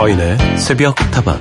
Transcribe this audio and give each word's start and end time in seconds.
서인의 0.00 0.38
새벽 0.56 0.94
타방 1.10 1.38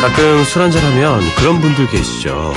가끔 0.00 0.44
술 0.44 0.62
한잔하면 0.62 1.20
그런 1.36 1.60
분들 1.60 1.88
계시죠. 1.88 2.54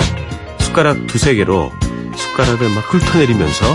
숟가락 0.60 1.08
두세 1.08 1.34
개로 1.34 1.72
숟가락을 2.16 2.70
막 2.70 2.82
훑어내리면서 2.94 3.66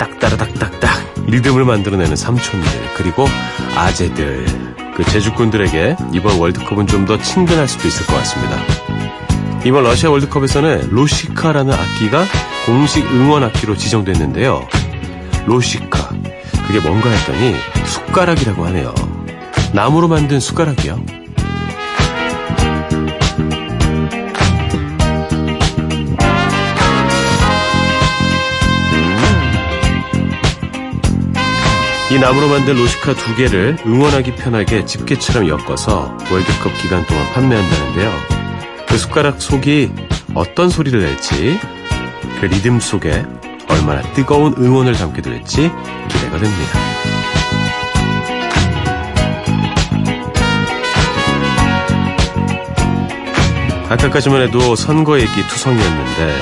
딱따라닥딱딱 0.00 1.24
리듬을 1.28 1.64
만들어내는 1.64 2.16
삼촌들 2.16 2.68
그리고 2.96 3.26
아재들 3.76 4.44
그 4.96 5.04
제주꾼들에게 5.04 5.96
이번 6.12 6.40
월드컵은 6.40 6.88
좀 6.88 7.06
더 7.06 7.16
친근할 7.16 7.68
수도 7.68 7.86
있을 7.86 8.06
것 8.06 8.14
같습니다. 8.16 8.83
이번 9.64 9.84
러시아 9.84 10.10
월드컵에서는 10.10 10.90
로시카라는 10.90 11.72
악기가 11.72 12.24
공식 12.66 13.02
응원 13.12 13.44
악기로 13.44 13.76
지정됐는데요. 13.76 14.68
로시카 15.46 16.10
그게 16.66 16.80
뭔가 16.80 17.08
했더니 17.08 17.54
숟가락이라고 17.86 18.66
하네요. 18.66 18.94
나무로 19.72 20.08
만든 20.08 20.38
숟가락이요. 20.38 21.02
이 32.10 32.18
나무로 32.18 32.48
만든 32.48 32.76
로시카 32.76 33.14
두 33.14 33.34
개를 33.34 33.78
응원하기 33.86 34.36
편하게 34.36 34.84
집게처럼 34.84 35.48
엮어서 35.48 36.16
월드컵 36.30 36.76
기간 36.82 37.06
동안 37.06 37.32
판매한다는데요. 37.32 38.43
그 38.94 38.98
숟가락 38.98 39.42
속이 39.42 39.90
어떤 40.34 40.68
소리를 40.68 41.00
낼지, 41.00 41.58
그 42.38 42.46
리듬 42.46 42.78
속에 42.78 43.26
얼마나 43.68 44.00
뜨거운 44.12 44.54
응원을 44.56 44.92
담게 44.92 45.20
될지 45.20 45.68
기대가 46.08 46.38
됩니다. 46.38 46.78
아까까지만 53.88 54.42
해도 54.42 54.76
선거 54.76 55.18
얘기 55.18 55.42
투성이었는데 55.48 56.40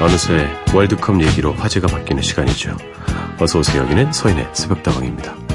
어느새 0.00 0.48
월드컵 0.72 1.22
얘기로 1.22 1.52
화제가 1.52 1.86
바뀌는 1.86 2.22
시간이죠. 2.22 2.78
어서 3.38 3.58
오세요. 3.58 3.82
여기는 3.82 4.10
서인의 4.10 4.48
새벽다방입니다. 4.54 5.49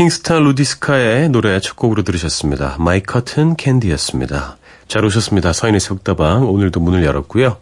킹스턴 0.00 0.44
루디스카의 0.44 1.28
노래 1.28 1.60
첫 1.60 1.76
곡으로 1.76 2.04
들으셨습니다. 2.04 2.76
My 2.78 3.02
Cotton 3.02 3.54
Candy였습니다. 3.54 4.56
잘 4.88 5.04
오셨습니다. 5.04 5.52
서인의 5.52 5.78
속다방 5.78 6.48
오늘도 6.48 6.80
문을 6.80 7.04
열었고요. 7.04 7.58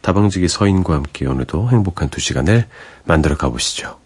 다방지기 0.00 0.48
서인과 0.48 0.94
함께 0.94 1.26
오늘도 1.26 1.68
행복한 1.68 2.08
두 2.08 2.18
시간을 2.18 2.66
만들어 3.04 3.36
가보시죠. 3.36 3.98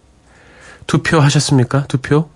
투표하셨습니까? 0.88 1.86
투표? 1.86 2.28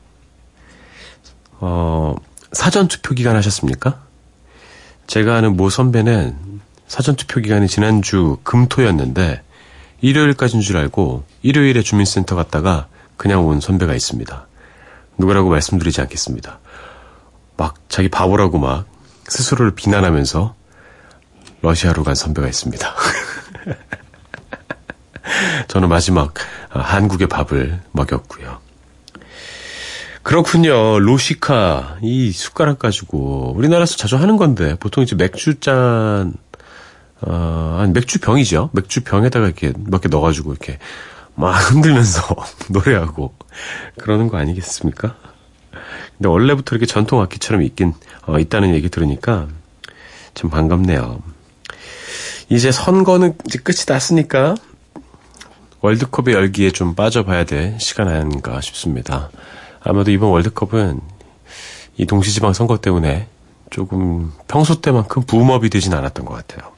어, 1.59 2.15
사전 2.53 2.87
투표 2.87 3.17
기간 3.17 3.35
하셨습니까? 3.35 4.05
제가 5.09 5.35
아는 5.35 5.57
모 5.57 5.69
선배는 5.69 6.61
사전 6.87 7.17
투표 7.17 7.41
기간이 7.41 7.67
지난주 7.67 8.37
금토였는데 8.45 9.43
일요일까지인 10.01 10.63
줄 10.63 10.77
알고 10.77 11.25
일요일에 11.43 11.83
주민센터 11.83 12.37
갔다가 12.37 12.87
그냥 13.17 13.45
온 13.45 13.59
선배가 13.59 13.95
있습니다. 13.97 14.47
누구라고 15.19 15.51
말씀드리지 15.51 16.01
않겠습니다. 16.03 16.59
막 17.57 17.75
자기 17.89 18.09
바보라고 18.09 18.59
막 18.59 18.87
스스로를 19.29 19.75
비난하면서 19.75 20.55
러시아로 21.63 22.05
간 22.05 22.15
선배가 22.15 22.49
있습니다. 22.49 22.95
저는 25.69 25.89
마지막 25.89 26.35
한국의 26.71 27.29
밥을 27.29 27.81
먹였고요. 27.93 28.59
그렇군요. 30.23 30.99
로시카 30.99 31.99
이 32.03 32.31
숟가락 32.33 32.79
가지고 32.79 33.55
우리나라에서 33.57 33.97
자주 33.97 34.17
하는 34.17 34.37
건데 34.37 34.77
보통 34.79 35.03
이제 35.03 35.17
맥주잔 35.17 36.35
어, 37.23 37.79
아니 37.81 37.93
맥주 37.93 38.19
병이죠. 38.21 38.71
맥주 38.73 39.03
병에다가 39.03 39.47
이렇게 39.47 39.73
몇 39.77 40.01
개 40.01 40.09
넣어가지고 40.09 40.53
이렇게 40.53 40.79
막 41.41 41.53
흔들면서 41.71 42.23
노래하고 42.69 43.35
그러는 43.99 44.29
거 44.29 44.37
아니겠습니까? 44.37 45.17
근데 46.17 46.29
원래부터 46.29 46.77
이렇게 46.77 46.87
전통 46.87 47.23
악기처럼 47.23 47.63
있긴 47.63 47.95
어, 48.27 48.39
있다는 48.39 48.75
얘기 48.75 48.91
들으니까 48.91 49.49
참 50.35 50.51
반갑네요. 50.51 51.23
이제 52.51 52.71
선거는 52.71 53.35
이제 53.47 53.59
끝이 53.59 53.79
났으니까 53.89 54.55
월드컵의 55.81 56.35
열기에 56.35 56.73
좀 56.73 56.95
빠져봐야 56.95 57.45
될 57.45 57.79
시간 57.81 58.09
아닌가 58.09 58.61
싶습니다. 58.61 59.31
아마도 59.83 60.11
이번 60.11 60.31
월드컵은 60.31 61.01
이 61.97 62.07
동시지방 62.07 62.53
선거 62.53 62.77
때문에 62.77 63.29
조금 63.71 64.33
평소 64.47 64.81
때만큼 64.83 65.23
붐업이 65.23 65.71
되진 65.71 65.95
않았던 65.95 66.27
것 66.27 66.35
같아요. 66.35 66.73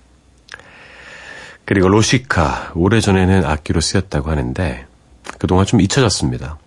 그리고 1.64 1.88
로시카, 1.88 2.72
오래전에는 2.74 3.44
악기로 3.44 3.80
쓰였다고 3.80 4.30
하는데 4.30 4.86
그동안 5.38 5.66
좀 5.66 5.80
잊혀졌습니다. 5.80 6.58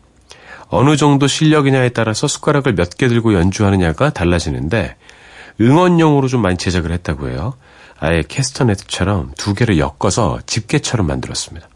어느 0.67 0.97
정도 0.97 1.28
실력이냐에 1.28 1.89
따라서 1.89 2.28
숟가락을 2.28 2.73
몇 2.73 2.97
개 2.97 3.07
들고 3.07 3.34
연주하느냐가 3.34 4.09
달라지는데 4.11 4.95
응원용으로 5.61 6.28
좀 6.28 6.41
많이 6.41 6.57
제작을 6.57 6.91
했다고 6.91 7.29
해요. 7.29 7.53
아예 8.00 8.23
캐스터네트처럼 8.28 9.34
두 9.38 9.53
개를 9.53 9.78
엮어서 9.78 10.39
집게처럼 10.45 11.07
만들었습니다. 11.07 11.67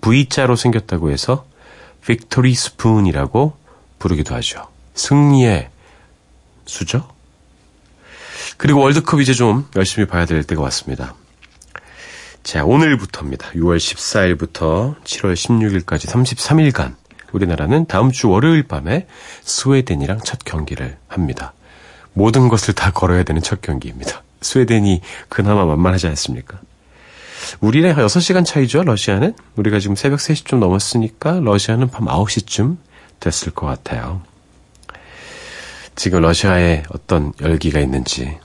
V자로 0.00 0.56
생겼다고 0.56 1.10
해서 1.10 1.44
Victory 2.06 2.54
Spoon이라고 2.54 3.56
부르기도 3.98 4.34
하죠. 4.36 4.68
승리의 4.94 5.70
수저. 6.66 7.08
그리고 8.56 8.80
월드컵 8.80 9.20
이제 9.20 9.32
좀 9.34 9.66
열심히 9.76 10.06
봐야 10.06 10.26
될 10.26 10.44
때가 10.44 10.62
왔습니다. 10.62 11.14
자, 12.42 12.64
오늘부터입니다. 12.64 13.50
6월 13.50 13.76
14일부터 13.76 14.96
7월 15.04 15.34
16일까지 15.34 16.08
33일간 16.08 16.94
우리나라는 17.32 17.86
다음 17.86 18.10
주 18.10 18.30
월요일 18.30 18.62
밤에 18.62 19.06
스웨덴이랑 19.42 20.20
첫 20.24 20.44
경기를 20.44 20.96
합니다. 21.08 21.52
모든 22.14 22.48
것을 22.48 22.74
다 22.74 22.90
걸어야 22.90 23.22
되는 23.22 23.42
첫 23.42 23.60
경기입니다. 23.60 24.22
스웨덴이 24.40 25.02
그나마 25.28 25.66
만만하지 25.66 26.06
않습니까? 26.08 26.58
우리랑 27.60 27.96
6시간 27.96 28.46
차이죠, 28.46 28.82
러시아는? 28.82 29.34
우리가 29.56 29.78
지금 29.78 29.94
새벽 29.94 30.18
3시쯤 30.18 30.58
넘었으니까 30.58 31.40
러시아는 31.42 31.88
밤 31.88 32.06
9시쯤 32.06 32.78
됐을 33.20 33.52
것 33.52 33.66
같아요. 33.66 34.22
지금 35.96 36.20
러시아에 36.22 36.84
어떤 36.90 37.32
열기가 37.40 37.80
있는지 37.80 38.38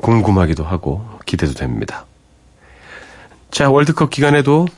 궁금하기도 0.00 0.62
하고 0.64 1.04
기대도 1.26 1.54
됩니다. 1.54 2.06
자, 3.50 3.70
월드컵 3.70 4.10
기간에도 4.10 4.68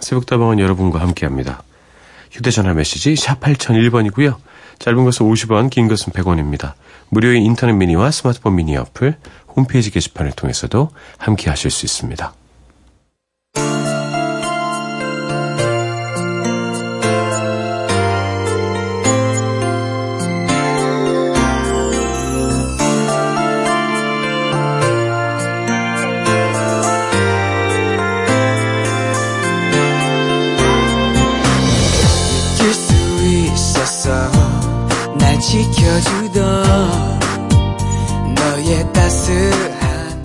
새벽다방은 0.00 0.58
여러분과 0.58 1.00
함께 1.00 1.26
합니다. 1.26 1.62
휴대전화 2.30 2.74
메시지 2.74 3.16
샵 3.16 3.40
8001번이고요. 3.40 4.36
짧은 4.78 5.04
것은 5.04 5.26
50원, 5.26 5.70
긴 5.70 5.88
것은 5.88 6.12
100원입니다. 6.12 6.74
무료인 7.08 7.42
인터넷 7.42 7.72
미니와 7.72 8.10
스마트폰 8.10 8.54
미니 8.54 8.76
어플, 8.76 9.16
홈페이지 9.56 9.90
게시판을 9.90 10.32
통해서도 10.32 10.90
함께 11.16 11.50
하실 11.50 11.70
수 11.70 11.84
있습니다. 11.84 12.32
지켜주던 35.48 36.44
너의 38.34 38.92
따스한 38.92 40.22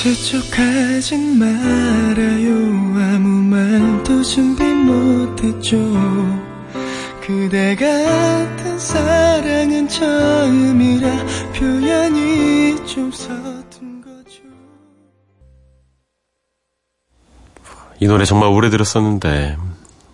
재촉하진 0.00 1.36
말아요. 1.36 2.54
아무 3.12 3.28
말도 3.42 4.22
준비 4.22 4.62
못했죠. 4.62 6.53
그대 7.26 7.74
같은 7.74 8.78
사랑은 8.78 9.88
처음이라 9.88 11.08
표현이 11.54 12.86
좀 12.86 13.10
서툰 13.10 14.02
거죠 14.02 14.40
이 18.00 18.06
노래 18.06 18.24
정말 18.24 18.50
오래 18.50 18.68
들었었는데 18.68 19.56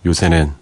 요새는 0.05 0.53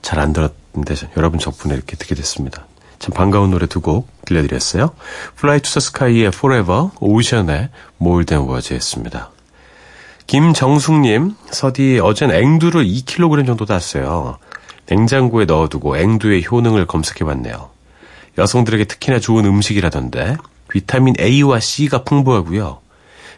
잘 0.00 0.18
안 0.18 0.32
들었는데 0.32 0.94
여러분 1.16 1.38
덕분에 1.40 1.74
이렇게 1.74 1.96
듣게 1.96 2.14
됐습니다. 2.14 2.66
참 2.98 3.12
반가운 3.14 3.50
노래 3.50 3.66
두 3.66 3.80
곡 3.80 4.08
들려드렸어요. 4.24 4.90
Fly 5.36 5.60
to 5.60 5.70
the 5.70 5.78
Sky의 5.78 6.26
Forever, 6.28 6.90
오션의 7.00 7.68
More 8.00 8.24
Than 8.24 8.48
Words였습니다. 8.48 9.30
김정숙님, 10.26 11.34
서디 11.50 12.00
어젠 12.02 12.30
앵두를 12.30 12.84
2kg 12.84 13.46
정도 13.46 13.64
땄어요. 13.64 14.38
냉장고에 14.90 15.44
넣어두고 15.44 15.96
앵두의 15.96 16.46
효능을 16.50 16.86
검색해봤네요. 16.86 17.70
여성들에게 18.38 18.84
특히나 18.84 19.18
좋은 19.18 19.44
음식이라던데 19.44 20.36
비타민 20.68 21.14
A와 21.18 21.60
C가 21.60 22.04
풍부하고요. 22.04 22.78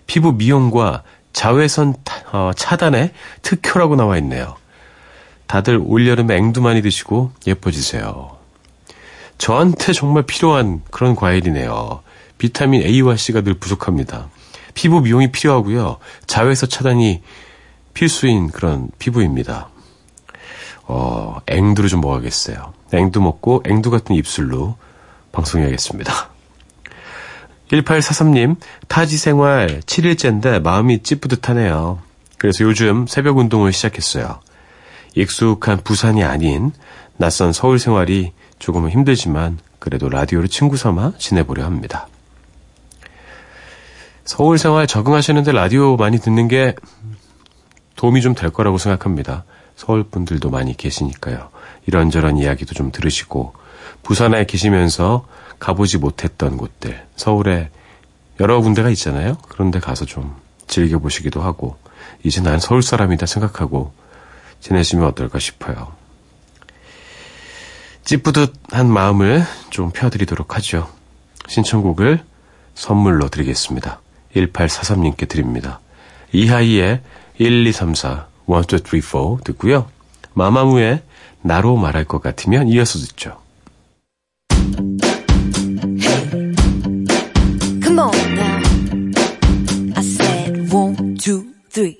피부 0.06 0.32
미용과 0.32 1.02
자외선 1.32 1.94
어, 2.32 2.50
차단에 2.56 3.12
특효라고 3.42 3.96
나와 3.96 4.18
있네요. 4.18 4.56
다들 5.46 5.80
올여름에 5.82 6.36
앵두 6.36 6.60
많이 6.60 6.82
드시고 6.82 7.32
예뻐지세요. 7.46 8.36
저한테 9.38 9.92
정말 9.92 10.24
필요한 10.24 10.82
그런 10.90 11.16
과일이네요. 11.16 12.02
비타민 12.38 12.82
A와 12.82 13.16
C가 13.16 13.40
늘 13.40 13.54
부족합니다. 13.54 14.28
피부 14.74 15.00
미용이 15.00 15.32
필요하고요. 15.32 15.98
자외선 16.26 16.68
차단이 16.68 17.22
필수인 17.94 18.50
그런 18.50 18.88
피부입니다. 18.98 19.68
어, 20.92 21.36
앵두를 21.46 21.88
좀 21.88 22.00
먹어야겠어요. 22.00 22.72
앵두 22.92 23.20
먹고 23.20 23.62
앵두 23.64 23.92
같은 23.92 24.16
입술로 24.16 24.76
방송해야겠습니다. 25.30 26.12
1843님, 27.70 28.56
타지 28.88 29.16
생활 29.16 29.80
7일째인데 29.82 30.60
마음이 30.60 31.04
찌뿌듯하네요. 31.04 32.00
그래서 32.38 32.64
요즘 32.64 33.06
새벽 33.06 33.38
운동을 33.38 33.72
시작했어요. 33.72 34.40
익숙한 35.14 35.78
부산이 35.84 36.24
아닌 36.24 36.72
낯선 37.16 37.52
서울 37.52 37.78
생활이 37.78 38.32
조금은 38.58 38.90
힘들지만 38.90 39.60
그래도 39.78 40.08
라디오를 40.08 40.48
친구 40.48 40.76
삼아 40.76 41.12
지내보려 41.18 41.64
합니다. 41.64 42.08
서울 44.24 44.58
생활 44.58 44.88
적응하시는데 44.88 45.52
라디오 45.52 45.96
많이 45.96 46.18
듣는 46.18 46.48
게 46.48 46.74
도움이 47.94 48.22
좀 48.22 48.34
될 48.34 48.50
거라고 48.50 48.76
생각합니다. 48.78 49.44
서울 49.80 50.02
분들도 50.04 50.50
많이 50.50 50.76
계시니까요. 50.76 51.48
이런저런 51.86 52.36
이야기도 52.36 52.74
좀 52.74 52.92
들으시고 52.92 53.54
부산에 54.02 54.44
계시면서 54.44 55.26
가보지 55.58 55.96
못했던 55.96 56.58
곳들 56.58 57.06
서울에 57.16 57.70
여러 58.40 58.60
군데가 58.60 58.90
있잖아요. 58.90 59.38
그런데 59.48 59.80
가서 59.80 60.04
좀 60.04 60.36
즐겨보시기도 60.66 61.40
하고 61.40 61.78
이제 62.22 62.42
난 62.42 62.60
서울 62.60 62.82
사람이다 62.82 63.24
생각하고 63.24 63.94
지내시면 64.60 65.06
어떨까 65.06 65.38
싶어요. 65.38 65.94
찌뿌듯한 68.04 68.86
마음을 68.86 69.44
좀 69.70 69.92
펴드리도록 69.92 70.56
하죠. 70.56 70.90
신청곡을 71.48 72.22
선물로 72.74 73.30
드리겠습니다. 73.30 74.02
1843님께 74.36 75.26
드립니다. 75.26 75.80
이하이의 76.32 77.00
1, 77.38 77.66
2, 77.66 77.72
3, 77.72 77.94
4, 77.94 78.29
1, 78.48 78.54
2, 78.72 79.00
3, 79.00 79.00
4 79.00 79.44
듣고요. 79.44 79.86
마마무의 80.34 81.02
나로 81.42 81.76
말할 81.76 82.04
것 82.04 82.22
같으면 82.22 82.68
이어서 82.68 82.98
듣죠. 82.98 83.38
Come 87.82 87.98
on 87.98 88.10
now. 88.32 88.60
I 89.96 90.02
said 90.02 90.72
one, 90.74 91.16
two, 91.16 91.44
three. 91.72 91.96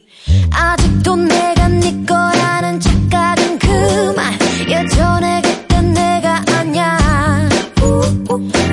아직도 0.52 1.16
내가 1.16 1.68
네 1.68 2.04
거라는 2.06 2.80
착각은 2.80 3.58
그만. 3.58 4.32
예전에 4.68 5.42
그땐 5.42 5.92
내가 5.92 6.42
아냐. 6.54 6.98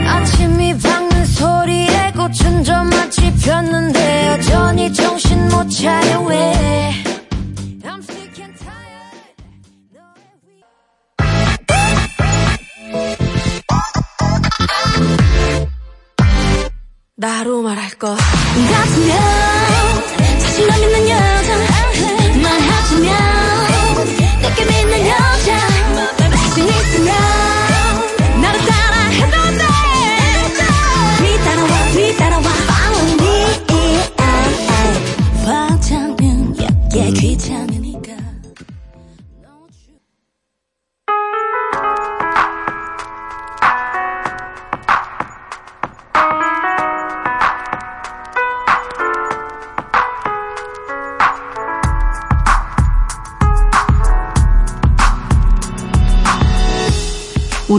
아침이 0.07 0.77
밝는 0.77 1.25
소리에 1.25 2.11
꽃은 2.15 2.63
좀 2.63 2.89
마치 2.89 3.33
폈는데 3.35 4.27
여전히 4.27 4.93
정신 4.93 5.47
못 5.49 5.67
차려 5.69 6.21
왜. 6.23 6.93
나로 17.19 17.63
말할 17.63 17.89
것. 17.97 18.15
같으면 18.15 19.17
자신감 20.39 20.83
있는 20.83 21.09
여 21.09 21.37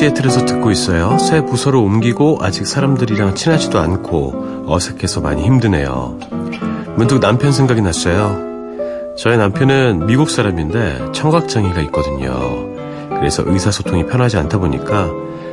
시애틀에서 0.00 0.46
듣고 0.46 0.70
있어요. 0.70 1.18
새 1.18 1.44
부서로 1.44 1.82
옮기고 1.82 2.38
아직 2.40 2.66
사람들이랑 2.66 3.34
친하지도 3.34 3.78
않고 3.78 4.64
어색해서 4.66 5.20
많이 5.20 5.42
힘드네요. 5.42 6.18
문득 6.96 7.20
남편 7.20 7.52
생각이 7.52 7.82
났어요. 7.82 9.14
저희 9.18 9.36
남편은 9.36 10.06
미국 10.06 10.30
사람인데 10.30 11.12
청각장애가 11.12 11.82
있거든요. 11.82 12.32
그래서 13.10 13.42
의사소통이 13.44 14.06
편하지 14.06 14.38
않다 14.38 14.58
보니까 14.58 15.10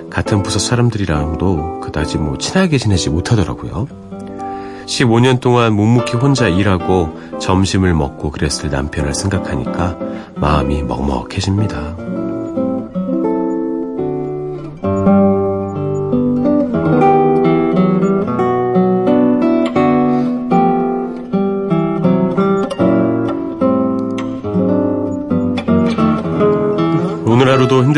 같은 0.10 0.44
부서 0.44 0.60
사람들이랑도 0.60 1.82
그다지 1.82 2.18
뭐 2.18 2.38
친하게 2.38 2.78
지내지 2.78 3.10
못하더라고요. 3.10 3.88
15년 4.86 5.42
동안 5.42 5.74
묵묵히 5.74 6.16
혼자 6.16 6.48
일하고 6.48 7.20
점심을 7.42 7.94
먹고 7.94 8.32
그랬을 8.32 8.70
남편을 8.70 9.14
생각하니까 9.14 9.98
마음이 10.36 10.84
먹먹해집니다. 10.84 12.17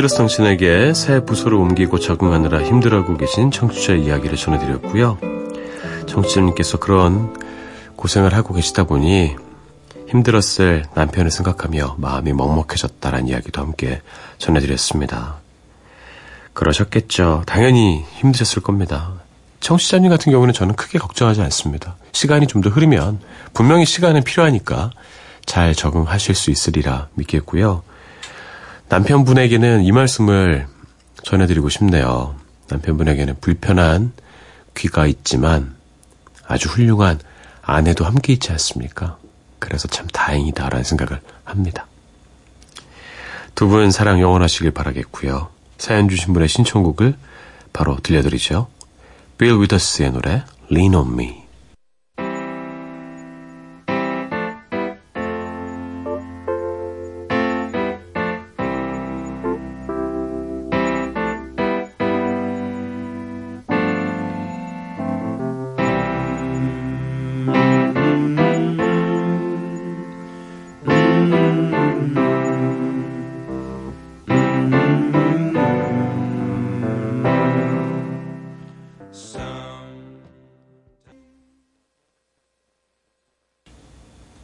힘들었 0.10 0.18
당신에게 0.18 0.94
새 0.96 1.24
부서로 1.24 1.62
옮기고 1.62 2.00
적응하느라 2.00 2.64
힘들어하고 2.64 3.16
계신 3.16 3.52
청취자 3.52 3.94
이야기를 3.94 4.38
전해드렸고요. 4.38 5.20
청취자님께서 6.08 6.80
그런 6.80 7.38
고생을 7.96 8.34
하고 8.34 8.56
계시다 8.56 8.86
보니 8.86 9.36
힘들었을 10.08 10.86
남편을 10.96 11.30
생각하며 11.30 11.98
마음이 12.00 12.34
먹먹해졌다라는 12.34 13.28
이야기도 13.28 13.62
함께 13.62 14.02
전해드렸습니다. 14.40 15.36
그러셨겠죠. 16.54 17.44
당연히 17.46 18.04
힘드셨을 18.16 18.64
겁니다. 18.64 19.14
청취자님 19.60 20.10
같은 20.10 20.32
경우는 20.32 20.56
저는 20.56 20.76
크게 20.76 20.98
걱정하지 20.98 21.42
않습니다. 21.42 21.98
시간이 22.14 22.48
좀 22.48 22.64
더 22.64 22.72
흐르면 22.72 23.20
분명히 23.54 23.86
시간은 23.86 24.24
필요하니까 24.24 24.90
잘 25.46 25.76
적응하실 25.76 26.34
수 26.34 26.50
있으리라 26.50 27.10
믿겠고요. 27.14 27.84
남편분에게는 28.90 29.84
이 29.84 29.92
말씀을 29.92 30.68
전해드리고 31.24 31.70
싶네요. 31.70 32.36
남편분에게는 32.70 33.36
불편한 33.40 34.12
귀가 34.76 35.06
있지만 35.06 35.76
아주 36.48 36.70
훌륭한 36.70 37.20
아내도 37.62 38.06
함께 38.06 38.34
있지 38.34 38.52
않습니까? 38.52 39.18
그래서 39.60 39.88
참 39.88 40.08
다행이다라는 40.08 40.84
생각을 40.84 41.22
합니다. 41.44 41.86
두 43.56 43.68
분 43.68 43.92
사랑 43.92 44.22
영원하시길 44.22 44.72
바라겠고요. 44.72 45.50
사연 45.78 46.08
주신 46.10 46.34
분의 46.34 46.48
신청곡을 46.48 47.16
바로 47.74 47.98
들려드리죠. 47.98 48.68
빌 49.38 49.60
위더스의 49.62 50.12
노래 50.12 50.44
Lean 50.72 50.96
on 50.96 51.14
Me 51.14 51.39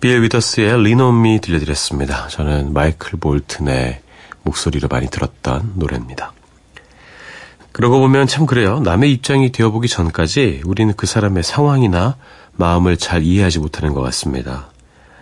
빌 0.05 0.21
위더스의 0.21 0.83
리노미 0.83 1.41
들려드렸습니다. 1.41 2.27
저는 2.27 2.73
마이클 2.73 3.17
볼튼의 3.17 4.01
목소리로 4.43 4.87
많이 4.87 5.07
들었던 5.07 5.71
노래입니다. 5.77 6.31
그러고 7.71 7.97
보면 7.97 8.27
참 8.27 8.45
그래요. 8.45 8.79
남의 8.81 9.11
입장이 9.13 9.51
되어보기 9.51 9.87
전까지 9.87 10.61
우리는 10.63 10.93
그 10.95 11.07
사람의 11.07 11.41
상황이나 11.41 12.17
마음을 12.53 12.97
잘 12.97 13.23
이해하지 13.23 13.57
못하는 13.57 13.95
것 13.95 14.01
같습니다. 14.01 14.69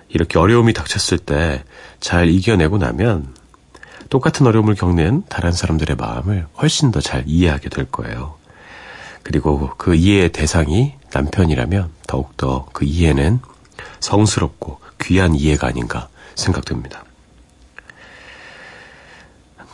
이렇게 0.10 0.38
어려움이 0.38 0.74
닥쳤을 0.74 1.18
때 1.18 1.64
잘 2.02 2.28
이겨내고 2.28 2.78
나면 2.78 3.34
똑같은 4.10 4.46
어려움을 4.46 4.76
겪는 4.76 5.24
다른 5.30 5.54
사람들의 5.54 5.96
마음을 5.96 6.48
훨씬 6.62 6.92
더 6.92 7.00
잘 7.00 7.24
이해하게 7.26 7.70
될 7.70 7.86
거예요. 7.86 8.36
그리고 9.24 9.72
그 9.78 9.96
이해의 9.96 10.34
대상이 10.34 10.96
남편이라면 11.14 11.90
더욱더 12.06 12.68
그 12.74 12.84
이해는 12.84 13.40
성스럽고 14.04 14.80
귀한 15.02 15.34
이해가 15.36 15.68
아닌가 15.68 16.10
생각됩니다. 16.36 17.04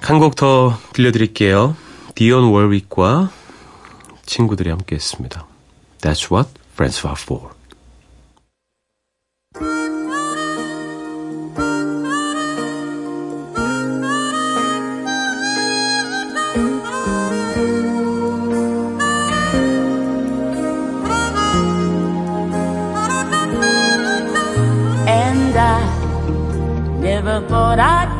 한 0.01 0.19
곡 0.19 0.35
더 0.35 0.77
들려드릴게요. 0.93 1.75
디온 2.15 2.45
월윅과 2.51 3.31
친구들이 4.25 4.69
함께 4.69 4.95
했습니다. 4.95 5.45
That's 6.01 6.31
what 6.31 6.49
friends 6.73 7.05
are 7.05 7.15
for. 7.19 7.49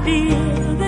feel 0.10 0.79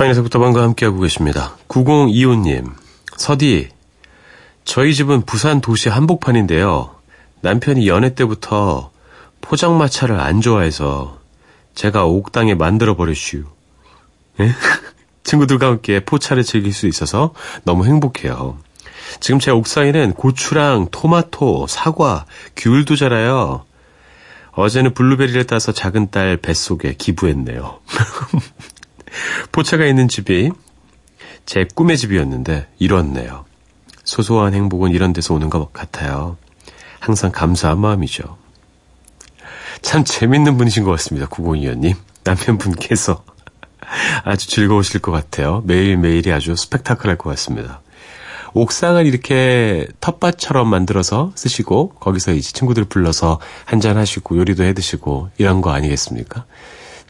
서인에서 0.00 0.22
부터 0.22 0.38
방과 0.38 0.62
함께하고 0.62 1.00
계십니다. 1.00 1.58
9025님, 1.68 2.72
서디, 3.18 3.68
저희 4.64 4.94
집은 4.94 5.26
부산 5.26 5.60
도시 5.60 5.90
한복판인데요. 5.90 6.94
남편이 7.42 7.86
연애 7.86 8.14
때부터 8.14 8.92
포장마차를 9.42 10.18
안 10.18 10.40
좋아해서 10.40 11.18
제가 11.74 12.06
옥당에 12.06 12.54
만들어 12.54 12.96
버렸슈. 12.96 13.44
예? 14.40 14.54
친구들과 15.22 15.66
함께 15.66 16.00
포차를 16.00 16.44
즐길 16.44 16.72
수 16.72 16.86
있어서 16.86 17.34
너무 17.64 17.84
행복해요. 17.84 18.56
지금 19.20 19.38
제 19.38 19.50
옥상에는 19.50 20.14
고추랑 20.14 20.88
토마토, 20.90 21.66
사과, 21.68 22.24
귤도 22.56 22.96
자라요. 22.96 23.66
어제는 24.52 24.94
블루베리를 24.94 25.46
따서 25.46 25.72
작은 25.72 26.10
딸 26.10 26.38
뱃속에 26.38 26.94
기부했네요. 26.94 27.80
포차가 29.52 29.86
있는 29.86 30.08
집이 30.08 30.50
제 31.46 31.66
꿈의 31.74 31.98
집이었는데 31.98 32.68
이렇네요. 32.78 33.44
소소한 34.04 34.54
행복은 34.54 34.92
이런 34.92 35.12
데서 35.12 35.34
오는 35.34 35.50
것 35.50 35.72
같아요. 35.72 36.36
항상 36.98 37.32
감사한 37.32 37.78
마음이죠. 37.78 38.38
참 39.82 40.04
재밌는 40.04 40.56
분이신 40.58 40.84
것 40.84 40.90
같습니다. 40.92 41.26
9025님. 41.28 41.94
남편분께서 42.24 43.24
아주 44.24 44.48
즐거우실 44.48 45.00
것 45.00 45.10
같아요. 45.12 45.62
매일매일이 45.64 46.32
아주 46.32 46.54
스펙타클할 46.54 47.16
것 47.16 47.30
같습니다. 47.30 47.80
옥상을 48.52 49.04
이렇게 49.06 49.86
텃밭처럼 50.00 50.68
만들어서 50.68 51.32
쓰시고 51.36 51.90
거기서 52.00 52.32
이제 52.32 52.52
친구들 52.52 52.84
불러서 52.84 53.38
한잔 53.64 53.96
하시고 53.96 54.36
요리도 54.36 54.64
해 54.64 54.72
드시고 54.72 55.30
이런 55.38 55.60
거 55.60 55.70
아니겠습니까? 55.70 56.44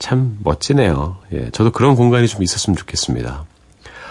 참 0.00 0.38
멋지네요. 0.42 1.19
예, 1.33 1.50
저도 1.50 1.71
그런 1.71 1.95
공간이 1.95 2.26
좀 2.26 2.42
있었으면 2.42 2.76
좋겠습니다. 2.76 3.45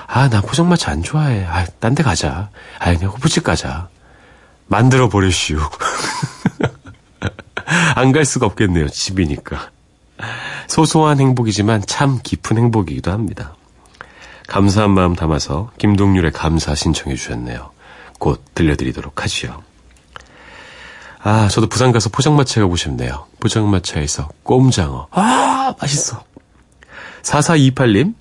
아, 0.07 0.29
나 0.29 0.39
포장마차 0.41 0.91
안 0.91 1.03
좋아해. 1.03 1.43
아, 1.45 1.65
딴 1.79 1.93
데 1.95 2.03
가자. 2.03 2.49
아, 2.79 2.93
그냥 2.93 3.09
호프집 3.11 3.43
가자. 3.43 3.89
만들어 4.67 5.09
버리시오. 5.09 5.59
안 7.95 8.11
갈 8.11 8.23
수가 8.25 8.45
없겠네요. 8.45 8.87
집이니까. 8.89 9.69
소소한 10.67 11.19
행복이지만 11.19 11.83
참 11.85 12.19
깊은 12.23 12.57
행복이기도 12.57 13.11
합니다. 13.11 13.55
감사한 14.47 14.91
마음 14.91 15.15
담아서 15.15 15.71
김동률의 15.77 16.31
감사 16.31 16.73
신청해 16.75 17.15
주셨네요. 17.15 17.71
곧 18.19 18.43
들려드리도록 18.55 19.21
하지요. 19.23 19.61
아, 21.21 21.47
저도 21.49 21.67
부산 21.67 21.91
가서 21.91 22.09
포장마차 22.09 22.61
가고 22.61 22.75
싶네요. 22.75 23.25
포장마차에서 23.39 24.29
꼼장어. 24.43 25.07
아, 25.11 25.73
맛있어. 25.79 26.23
4428님, 27.23 28.13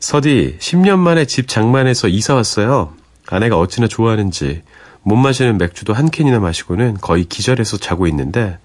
서디, 0.00 0.56
10년 0.58 0.98
만에 0.98 1.26
집 1.26 1.48
장만해서 1.48 2.08
이사 2.08 2.34
왔어요. 2.34 2.94
아내가 3.28 3.58
어찌나 3.58 3.86
좋아하는지 3.86 4.62
못 5.02 5.16
마시는 5.16 5.58
맥주도 5.58 5.92
한 5.92 6.10
캔이나 6.10 6.40
마시고는 6.40 6.98
거의 7.00 7.24
기절해서 7.26 7.76
자고 7.76 8.06
있는데 8.06 8.58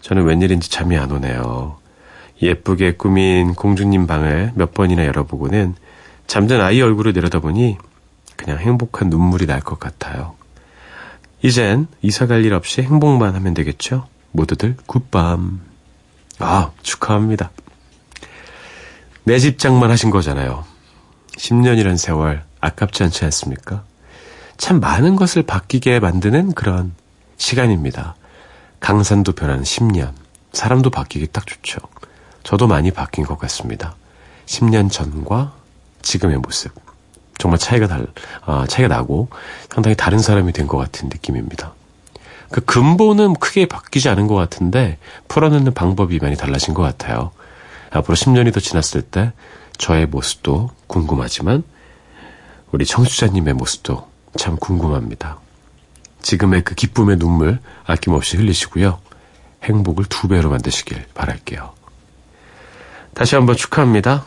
저는 0.00 0.24
웬일인지 0.24 0.68
잠이 0.70 0.96
안 0.98 1.12
오네요. 1.12 1.78
예쁘게 2.42 2.96
꾸민 2.96 3.54
공주님 3.54 4.08
방을 4.08 4.52
몇 4.56 4.74
번이나 4.74 5.06
열어보고는 5.06 5.76
잠든 6.26 6.60
아이 6.60 6.82
얼굴을 6.82 7.12
내려다보니 7.12 7.78
그냥 8.36 8.58
행복한 8.58 9.08
눈물이 9.10 9.46
날 9.46 9.60
것 9.60 9.78
같아요. 9.78 10.34
이젠 11.42 11.86
이사 12.02 12.26
갈 12.26 12.44
일 12.44 12.54
없이 12.54 12.82
행복만 12.82 13.34
하면 13.34 13.54
되겠죠? 13.54 14.06
모두들 14.32 14.76
굿밤. 14.86 15.60
아, 16.38 16.70
축하합니다. 16.82 17.50
내 19.24 19.38
집 19.38 19.58
장만 19.58 19.90
하신 19.90 20.10
거잖아요. 20.10 20.64
10년이란 21.36 21.96
세월 21.96 22.44
아깝지 22.60 23.02
않지 23.04 23.24
않습니까? 23.26 23.84
참 24.56 24.80
많은 24.80 25.16
것을 25.16 25.42
바뀌게 25.42 26.00
만드는 26.00 26.52
그런 26.52 26.92
시간입니다. 27.36 28.14
강산도 28.80 29.32
변하는 29.32 29.62
10년. 29.62 30.12
사람도 30.52 30.90
바뀌기 30.90 31.28
딱 31.28 31.46
좋죠. 31.46 31.78
저도 32.42 32.66
많이 32.66 32.90
바뀐 32.90 33.24
것 33.24 33.38
같습니다. 33.38 33.94
10년 34.46 34.90
전과 34.90 35.54
지금의 36.02 36.38
모습. 36.38 36.72
정말 37.42 37.58
차이가 37.58 37.88
달, 37.88 38.06
아, 38.46 38.66
차이가 38.68 38.94
나고 38.94 39.28
상당히 39.68 39.96
다른 39.96 40.20
사람이 40.20 40.52
된 40.52 40.68
것 40.68 40.78
같은 40.78 41.08
느낌입니다. 41.08 41.74
그 42.52 42.60
근본은 42.60 43.34
크게 43.34 43.66
바뀌지 43.66 44.08
않은 44.10 44.28
것 44.28 44.36
같은데 44.36 44.96
풀어내는 45.26 45.74
방법이 45.74 46.20
많이 46.20 46.36
달라진 46.36 46.72
것 46.72 46.82
같아요. 46.82 47.32
앞으로 47.90 48.14
10년이 48.14 48.54
더 48.54 48.60
지났을 48.60 49.02
때 49.02 49.32
저의 49.76 50.06
모습도 50.06 50.70
궁금하지만 50.86 51.64
우리 52.70 52.86
청취자님의 52.86 53.54
모습도 53.54 54.08
참 54.38 54.56
궁금합니다. 54.56 55.40
지금의 56.22 56.62
그 56.62 56.76
기쁨의 56.76 57.16
눈물 57.18 57.58
아낌없이 57.84 58.36
흘리시고요. 58.36 59.00
행복을 59.64 60.04
두 60.04 60.28
배로 60.28 60.48
만드시길 60.48 61.06
바랄게요. 61.14 61.72
다시 63.14 63.34
한번 63.34 63.56
축하합니다. 63.56 64.26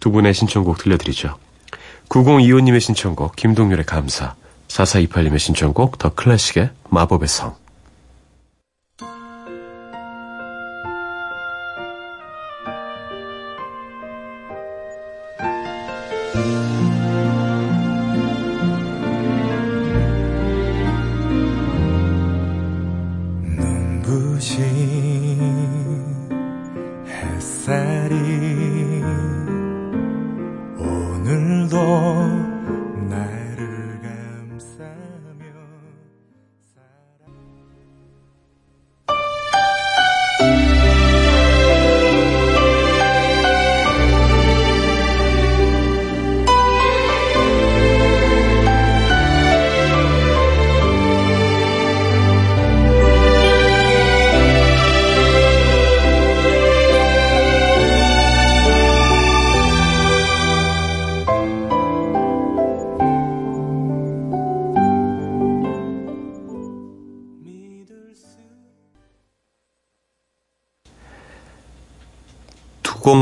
두 0.00 0.10
분의 0.10 0.32
신청곡 0.32 0.78
들려드리죠. 0.78 1.43
9025님의 2.14 2.78
신청곡 2.78 3.34
김동률의 3.34 3.84
감사 3.84 4.36
4428님의 4.68 5.40
신청곡 5.40 5.98
더 5.98 6.14
클래식의 6.14 6.70
마법의 6.88 7.26
성 7.26 7.56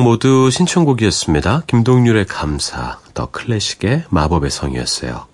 곡 0.02 0.04
모두 0.04 0.50
신청곡이었습니다. 0.50 1.62
김동률의 1.68 2.26
감사, 2.26 2.98
더 3.14 3.30
클래식의 3.30 4.04
마법의 4.10 4.50
성이었어요. 4.50 5.26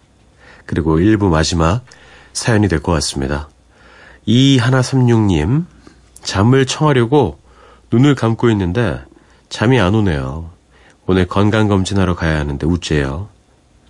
그리고 0.67 0.99
1부 0.99 1.31
마지막 1.31 1.85
사연이 2.35 2.69
될 2.69 2.81
것 2.81 2.93
같습니다. 2.93 3.49
이하나삼육님, 4.27 5.67
잠을 6.23 6.67
청하려고 6.67 7.41
눈을 7.91 8.15
감고 8.15 8.51
있는데 8.51 9.01
잠이 9.49 9.81
안 9.81 9.95
오네요. 9.95 10.51
오늘 11.07 11.27
건강검진하러 11.27 12.15
가야 12.15 12.39
하는데 12.39 12.67
우째요. 12.67 13.31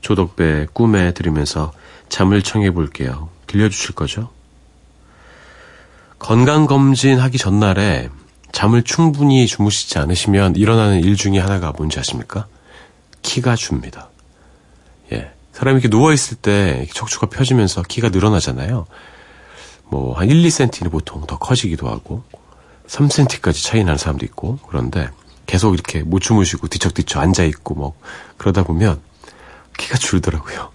조덕배 0.00 0.68
꿈에 0.72 1.12
들으면서 1.12 1.72
잠을 2.08 2.40
청해 2.42 2.70
볼게요. 2.70 3.30
들려주실 3.48 3.96
거죠? 3.96 4.30
건강검진 6.20 7.18
하기 7.18 7.36
전날에 7.36 8.10
잠을 8.52 8.82
충분히 8.82 9.46
주무시지 9.46 9.98
않으시면 9.98 10.56
일어나는 10.56 11.00
일 11.00 11.16
중에 11.16 11.38
하나가 11.38 11.72
뭔지 11.76 11.98
아십니까? 11.98 12.46
키가 13.22 13.56
줍니다. 13.56 14.08
예. 15.12 15.30
사람이 15.52 15.80
이렇게 15.80 15.88
누워있을 15.88 16.38
때 16.38 16.86
척추가 16.92 17.26
펴지면서 17.26 17.82
키가 17.82 18.10
늘어나잖아요. 18.10 18.86
뭐, 19.90 20.14
한 20.18 20.28
1, 20.28 20.42
2cm는 20.42 20.90
보통 20.90 21.26
더 21.26 21.38
커지기도 21.38 21.88
하고, 21.88 22.22
3cm까지 22.86 23.64
차이 23.64 23.84
나는 23.84 23.98
사람도 23.98 24.24
있고, 24.26 24.58
그런데 24.68 25.08
계속 25.46 25.74
이렇게 25.74 26.02
못 26.02 26.20
주무시고 26.20 26.68
뒤척뒤척 26.68 27.22
앉아있고 27.22 27.74
뭐, 27.74 27.98
그러다 28.36 28.62
보면 28.64 29.00
키가 29.78 29.96
줄더라고요. 29.96 30.70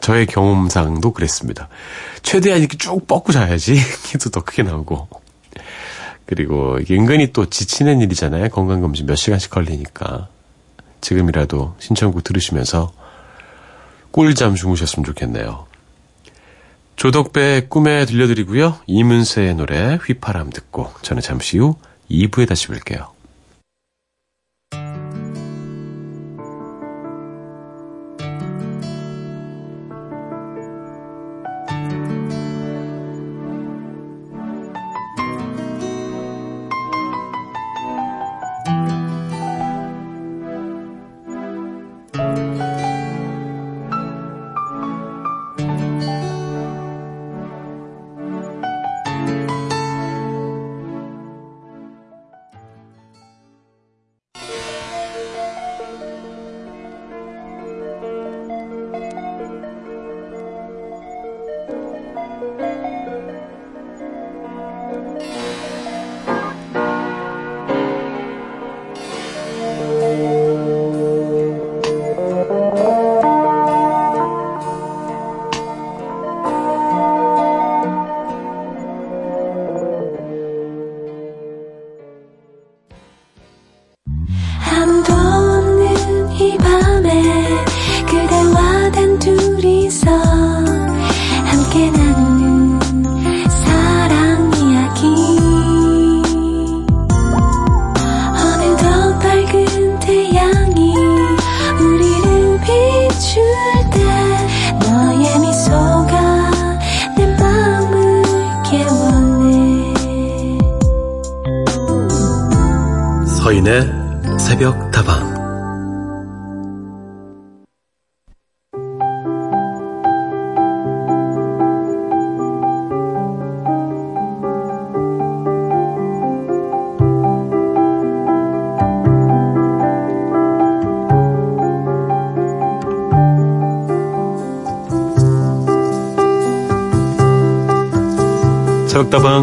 저의 0.00 0.26
경험상도 0.26 1.12
그랬습니다. 1.12 1.68
최대한 2.22 2.60
이렇게 2.60 2.76
쭉 2.76 3.06
뻗고 3.06 3.32
자야지 3.32 3.74
키도 4.04 4.30
더 4.30 4.42
크게 4.42 4.62
나오고. 4.62 5.08
그리고 6.26 6.78
은근히 6.90 7.32
또 7.32 7.48
지치는 7.48 8.00
일이잖아요. 8.00 8.48
건강검진 8.48 9.06
몇 9.06 9.16
시간씩 9.16 9.50
걸리니까. 9.50 10.28
지금이라도 11.00 11.76
신청곡 11.78 12.24
들으시면서 12.24 12.92
꿀잠 14.10 14.54
주무셨으면 14.54 15.04
좋겠네요. 15.04 15.66
조덕배 16.96 17.66
꿈에 17.68 18.06
들려드리고요. 18.06 18.78
이문세의 18.86 19.56
노래 19.56 19.96
휘파람 19.96 20.50
듣고 20.50 20.92
저는 21.02 21.20
잠시 21.20 21.58
후 21.58 21.76
2부에 22.10 22.48
다시 22.48 22.68
뵐게요. 22.68 23.13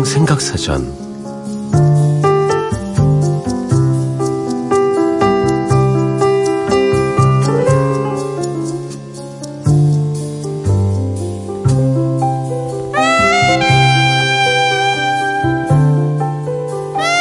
감성 0.02 0.06
생각사전 0.06 0.82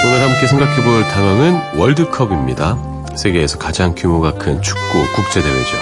오늘 0.04 0.22
함께 0.22 0.46
생각해 0.46 0.82
볼 0.82 1.02
단어는 1.04 1.78
월드컵입니다. 1.78 2.78
세계에서 3.16 3.58
가장 3.58 3.94
규모가 3.94 4.34
큰 4.34 4.62
축구 4.62 4.80
국제대회죠. 5.14 5.76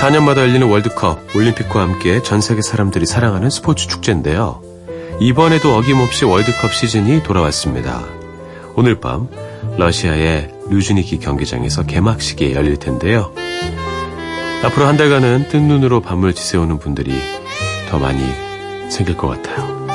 4년마다 0.00 0.38
열리는 0.38 0.66
월드컵, 0.68 1.18
올림픽과 1.36 1.80
함께 1.80 2.20
전 2.22 2.40
세계 2.40 2.62
사람들이 2.62 3.06
사랑하는 3.06 3.50
스포츠 3.50 3.86
축제인데요. 3.86 4.73
이번에도 5.20 5.76
어김없이 5.76 6.24
월드컵 6.24 6.72
시즌이 6.72 7.22
돌아왔습니다. 7.22 8.04
오늘 8.74 8.98
밤 9.00 9.28
러시아의 9.78 10.50
류즈니키 10.68 11.18
경기장에서 11.18 11.84
개막식이 11.84 12.52
열릴 12.52 12.76
텐데요. 12.76 13.32
앞으로 14.64 14.86
한 14.86 14.96
달간은 14.96 15.48
뜬 15.48 15.68
눈으로 15.68 16.00
밤을 16.00 16.34
지새우는 16.34 16.78
분들이 16.78 17.12
더 17.90 17.98
많이 17.98 18.24
생길 18.90 19.16
것 19.16 19.28
같아요. 19.28 19.86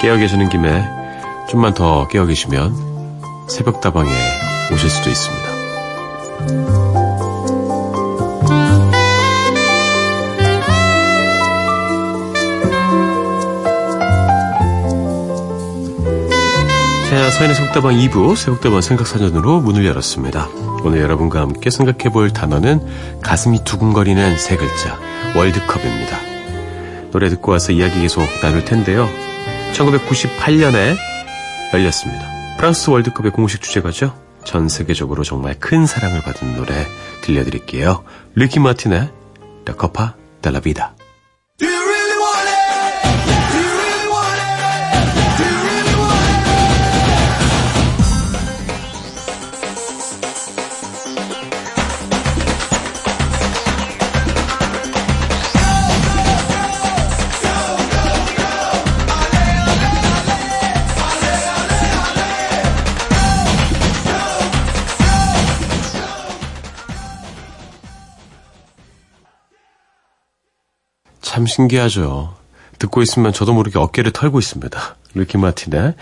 깨어 0.00 0.16
계시는 0.16 0.48
김에 0.48 0.84
좀만 1.48 1.74
더 1.74 2.08
깨어 2.08 2.26
계시면 2.26 2.74
새벽 3.48 3.80
다방에 3.80 4.10
오실 4.72 4.90
수도 4.90 5.10
있습니다. 5.10 7.05
자, 17.16 17.30
서인의 17.30 17.56
새벽다방 17.56 17.94
2부, 17.94 18.36
새벽다방 18.36 18.82
생각사전으로 18.82 19.62
문을 19.62 19.86
열었습니다. 19.86 20.50
오늘 20.84 21.00
여러분과 21.00 21.40
함께 21.40 21.70
생각해 21.70 22.12
볼 22.12 22.30
단어는 22.30 23.22
가슴이 23.22 23.64
두근거리는 23.64 24.36
세 24.36 24.54
글자, 24.54 25.00
월드컵입니다. 25.34 26.18
노래 27.12 27.30
듣고 27.30 27.52
와서 27.52 27.72
이야기 27.72 28.02
계속 28.02 28.20
나눌 28.42 28.66
텐데요. 28.66 29.08
1998년에 29.72 30.98
열렸습니다. 31.72 32.26
프랑스 32.58 32.90
월드컵의 32.90 33.32
공식 33.32 33.62
주제가죠. 33.62 34.14
전 34.44 34.68
세계적으로 34.68 35.24
정말 35.24 35.58
큰 35.58 35.86
사랑을 35.86 36.20
받은 36.20 36.54
노래 36.54 36.86
들려드릴게요. 37.22 38.04
리키 38.34 38.60
마틴의 38.60 39.10
La 39.66 39.74
Copa 39.74 40.12
de 40.42 40.52
la 40.52 40.60
Vida. 40.60 40.95
참 71.36 71.44
신기하죠. 71.44 72.34
듣고 72.78 73.02
있으면 73.02 73.30
저도 73.30 73.52
모르게 73.52 73.78
어깨를 73.78 74.10
털고 74.10 74.38
있습니다. 74.38 74.96
리키 75.12 75.36
마틴의 75.36 75.92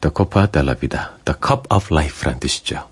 La 0.00 0.12
Copa 0.16 0.46
de 0.46 0.62
la 0.62 0.76
Vida, 0.76 1.10
The 1.24 1.36
Cup 1.44 1.62
of 1.74 1.88
Life란 1.90 2.38
뜻이죠. 2.38 2.86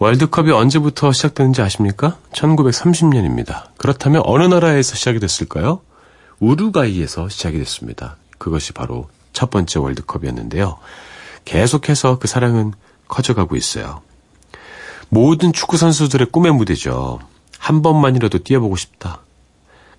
월드컵이 0.00 0.50
언제부터 0.50 1.12
시작되는지 1.12 1.62
아십니까? 1.62 2.16
1930년입니다. 2.32 3.66
그렇다면 3.76 4.22
어느 4.24 4.42
나라에서 4.42 4.96
시작이 4.96 5.20
됐을까요? 5.20 5.82
우루과이에서 6.40 7.28
시작이 7.28 7.58
됐습니다. 7.58 8.16
그것이 8.38 8.72
바로 8.72 9.08
첫 9.32 9.50
번째 9.50 9.78
월드컵이었는데요. 9.78 10.78
계속해서 11.44 12.18
그 12.18 12.26
사랑은 12.26 12.72
커져가고 13.06 13.54
있어요. 13.54 14.02
모든 15.10 15.52
축구 15.52 15.76
선수들의 15.76 16.26
꿈의 16.32 16.50
무대죠. 16.54 17.20
한 17.56 17.82
번만이라도 17.82 18.38
뛰어보고 18.38 18.74
싶다. 18.74 19.20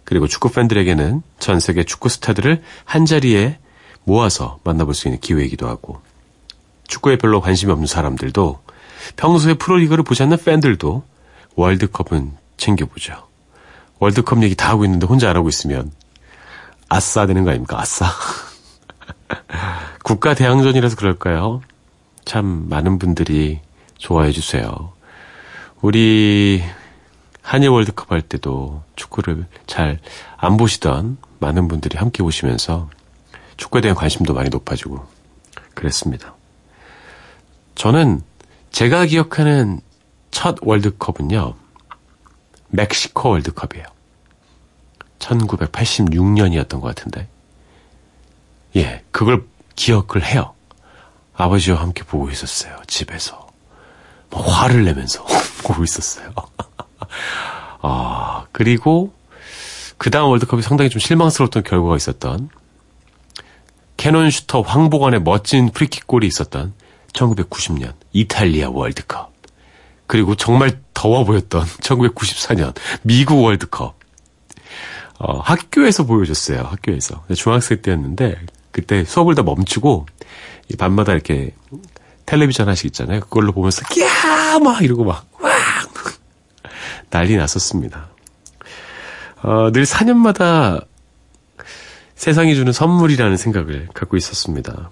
그리고 0.10 0.28
축구 0.28 0.52
팬들에게는 0.52 1.22
전 1.38 1.60
세계 1.60 1.84
축구 1.84 2.10
스타들을 2.10 2.64
한 2.84 3.06
자리에 3.06 3.60
모아서 4.06 4.60
만나볼 4.64 4.96
수 4.96 5.08
있는 5.08 5.20
기회이기도 5.20 5.68
하고 5.68 6.02
축구에 6.88 7.20
별로 7.20 7.42
관심이 7.42 7.72
없는 7.72 7.86
사람들도 7.86 8.60
평소에 9.18 9.54
프로리그를 9.54 10.04
보지 10.04 10.24
않는 10.24 10.38
팬들도 10.44 11.04
월드컵은 11.54 12.32
챙겨보죠. 12.58 13.28
월드컵 14.00 14.42
얘기 14.42 14.56
다 14.56 14.70
하고 14.70 14.84
있는데 14.84 15.06
혼자 15.06 15.30
안 15.30 15.36
하고 15.36 15.48
있으면 15.48 15.92
아싸 16.90 17.28
되는 17.28 17.44
거 17.44 17.52
아닙니까? 17.52 17.80
아싸. 17.80 18.08
국가 20.04 20.34
대항전이라서 20.34 20.96
그럴까요? 20.96 21.62
참 22.26 22.66
많은 22.68 22.98
분들이 22.98 23.60
좋아해 24.00 24.32
주세요. 24.32 24.92
우리 25.82 26.64
한일 27.42 27.70
월드컵 27.70 28.12
할 28.12 28.22
때도 28.22 28.84
축구를 28.96 29.46
잘 29.66 30.00
안 30.42 30.56
보시던 30.56 31.18
많은 31.40 31.68
분들이 31.68 31.98
함께 31.98 32.24
오시면서 32.24 32.90
축구에 33.58 33.82
대한 33.82 33.96
관심도 33.96 34.34
많이 34.34 34.50
높아지고 34.50 35.06
그랬습니다. 35.74 36.34
저는 37.76 38.22
제가 38.72 39.06
기억하는 39.06 39.82
첫 40.32 40.58
월드컵은요, 40.62 41.56
멕시코 42.70 43.30
월드컵이에요. 43.32 43.86
1986년이었던 45.20 46.70
것 46.70 46.82
같은데. 46.82 47.28
예, 48.78 49.04
그걸 49.12 49.46
기억을 49.76 50.24
해요. 50.24 50.54
아버지와 51.36 51.82
함께 51.82 52.04
보고 52.04 52.30
있었어요, 52.30 52.78
집에서. 52.88 53.50
뭐 54.30 54.42
화를 54.42 54.86
내면서 54.86 55.26
보고 55.64 55.84
있었어요. 55.84 56.32
아, 57.82 58.46
그리고 58.52 59.14
그 59.98 60.10
다음 60.10 60.30
월드컵이 60.30 60.62
상당히 60.62 60.90
좀 60.90 61.00
실망스러웠던 61.00 61.64
결과가 61.64 61.96
있었던 61.96 62.50
캐논 63.98 64.32
슈터 64.32 64.62
황보관의 64.62 65.22
멋진 65.24 65.72
프리킥 65.72 66.08
골이 66.08 66.26
있었던 66.28 66.74
1990년 67.14 67.94
이탈리아 68.14 68.70
월드컵. 68.70 69.34
그리고 70.08 70.36
정말 70.36 70.80
더워 70.94 71.24
보였던 71.26 71.66
1994년 71.82 72.74
미국 73.02 73.44
월드컵. 73.44 74.00
어, 75.20 75.40
학교에서 75.40 76.06
보여줬어요. 76.06 76.62
학교에서. 76.62 77.26
중학생 77.36 77.82
때였는데 77.82 78.40
그때 78.72 79.04
수업을 79.04 79.36
다 79.36 79.44
멈추고 79.44 80.06
이 80.70 80.76
밤마다 80.78 81.12
이렇게 81.12 81.54
텔레비전 82.26 82.68
하나씩 82.68 82.86
있잖아요. 82.86 83.20
그걸로 83.22 83.52
보면서 83.52 83.82
끼야 83.90 84.60
막 84.64 84.82
이러고 84.82 85.04
막 85.04 85.26
와! 85.26 85.29
난리 87.10 87.38
났었습니다. 87.38 88.08
어, 89.42 89.72
늘 89.72 89.84
4년마다 89.84 90.86
세상이 92.16 92.56
주는 92.56 92.72
선물이라는 92.72 93.38
생각을 93.38 93.88
갖고 93.94 94.18
있었습니다. 94.18 94.92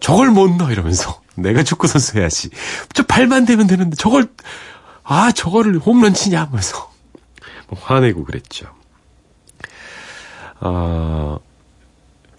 저걸 0.00 0.30
못 0.30 0.56
넣어 0.56 0.72
이러면서 0.72 1.20
내가 1.36 1.62
축구 1.62 1.86
선수 1.86 2.18
해야지. 2.18 2.50
저 2.92 3.04
발만 3.04 3.44
대면 3.44 3.66
되는데 3.66 3.96
저걸 3.96 4.28
아 5.04 5.32
저거를 5.32 5.78
홈런 5.78 6.14
치냐 6.14 6.42
하면서 6.42 6.90
뭐 7.68 7.78
화내고 7.80 8.24
그랬죠. 8.24 8.66
어, 10.60 11.38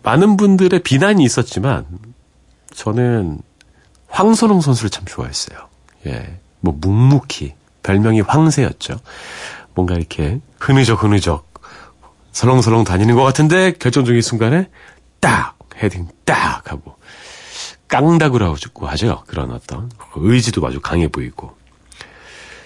많은 0.03 0.35
분들의 0.35 0.83
비난이 0.83 1.23
있었지만 1.23 1.85
저는 2.73 3.41
황선홍 4.07 4.61
선수를 4.61 4.89
참 4.89 5.05
좋아했어요. 5.05 5.69
예, 6.07 6.39
뭐 6.59 6.75
묵묵히 6.79 7.53
별명이 7.83 8.21
황새였죠. 8.21 8.99
뭔가 9.73 9.95
이렇게 9.95 10.39
흐느적 10.59 11.03
흐느적 11.03 11.47
설렁설렁 12.31 12.83
다니는 12.83 13.15
것 13.15 13.23
같은데 13.23 13.73
결정적인 13.73 14.21
순간에 14.21 14.69
딱 15.19 15.57
헤딩 15.81 16.07
딱 16.25 16.71
하고 16.71 16.95
깡다구라고 17.87 18.55
하죠. 18.87 19.23
그런 19.27 19.51
어떤 19.51 19.89
의지도 20.15 20.65
아주 20.67 20.79
강해 20.79 21.07
보이고 21.07 21.55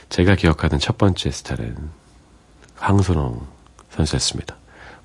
제가 0.10 0.36
기억하는 0.36 0.80
첫 0.80 0.98
번째 0.98 1.32
스타는 1.32 1.76
황선홍 2.78 3.48
선수였습니다. 3.92 4.56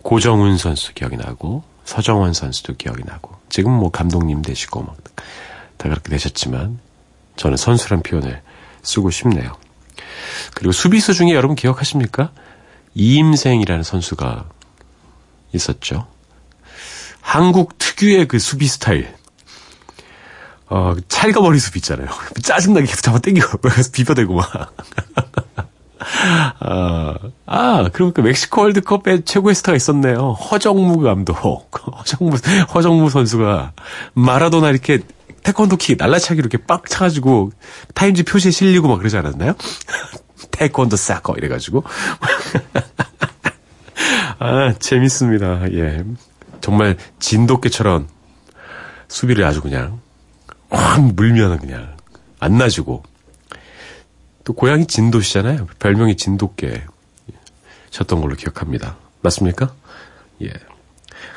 고정훈 0.03 0.59
선수 0.59 0.93
기억이 0.95 1.17
나고 1.17 1.63
서정원 1.85 2.33
선수도 2.33 2.75
기억이 2.77 3.03
나고 3.05 3.37
지금 3.49 3.73
뭐 3.73 3.91
감독님 3.91 4.43
되시고 4.43 4.83
막 4.83 4.97
다 5.79 5.89
그렇게 5.89 6.11
되셨지만 6.11 6.79
저는 7.37 7.57
선수란 7.57 8.03
표현을 8.03 8.43
쓰고 8.83 9.11
싶네요. 9.11 9.57
그리고 10.55 10.73
수비수 10.73 11.15
중에 11.15 11.31
여러분 11.31 11.57
기억하십니까? 11.57 12.33
이임생이라는 12.95 13.83
선수가 13.83 14.49
있었죠. 15.55 16.07
한국 17.21 17.79
특유의 17.79 18.29
그 18.29 18.39
수비 18.39 18.67
스타일. 18.67 19.15
어, 20.71 20.95
찰거머리 21.09 21.59
수비 21.59 21.79
있잖아요. 21.79 22.09
짜증나게 22.43 22.87
계속 22.87 23.03
잡아 23.03 23.19
그래서 23.21 23.91
비벼대고 23.93 24.35
막. 24.35 24.75
아, 26.01 27.15
아, 27.47 27.91
그러니까 27.93 28.23
멕시코 28.23 28.63
월드컵에 28.63 29.25
최고의 29.25 29.55
스타가 29.55 29.77
있었네요. 29.77 30.33
허정무 30.33 31.01
감독. 31.01 31.71
허정무, 31.99 32.37
허정무 32.75 33.11
선수가 33.11 33.73
마라도나 34.15 34.71
이렇게 34.71 35.01
태권도 35.43 35.77
킥 35.77 35.97
날라차기 35.99 36.39
이렇게 36.39 36.59
빡 36.59 36.89
차가지고 36.89 37.53
타임지 37.95 38.25
표지에 38.25 38.51
실리고 38.51 38.89
막 38.89 38.99
그러지 38.99 39.17
않았나요? 39.17 39.55
태권도 40.51 40.97
사커 40.97 41.35
이래가지고. 41.37 41.85
아, 44.39 44.75
재밌습니다. 44.79 45.73
예. 45.73 46.05
정말 46.61 46.97
진돗개처럼 47.19 48.09
수비를 49.09 49.45
아주 49.45 49.63
그냥 49.63 50.01
확 50.71 51.03
물면은 51.15 51.59
그냥 51.59 51.97
안 52.41 52.59
나지고. 52.59 53.03
또 54.49 54.55
고향이 54.55 54.87
진도시잖아요. 54.87 55.67
별명이 55.79 56.17
진돗개. 56.17 56.83
셨던 57.91 58.23
걸로 58.23 58.35
기억합니다. 58.35 58.97
맞습니까? 59.21 59.75
예. 60.43 60.51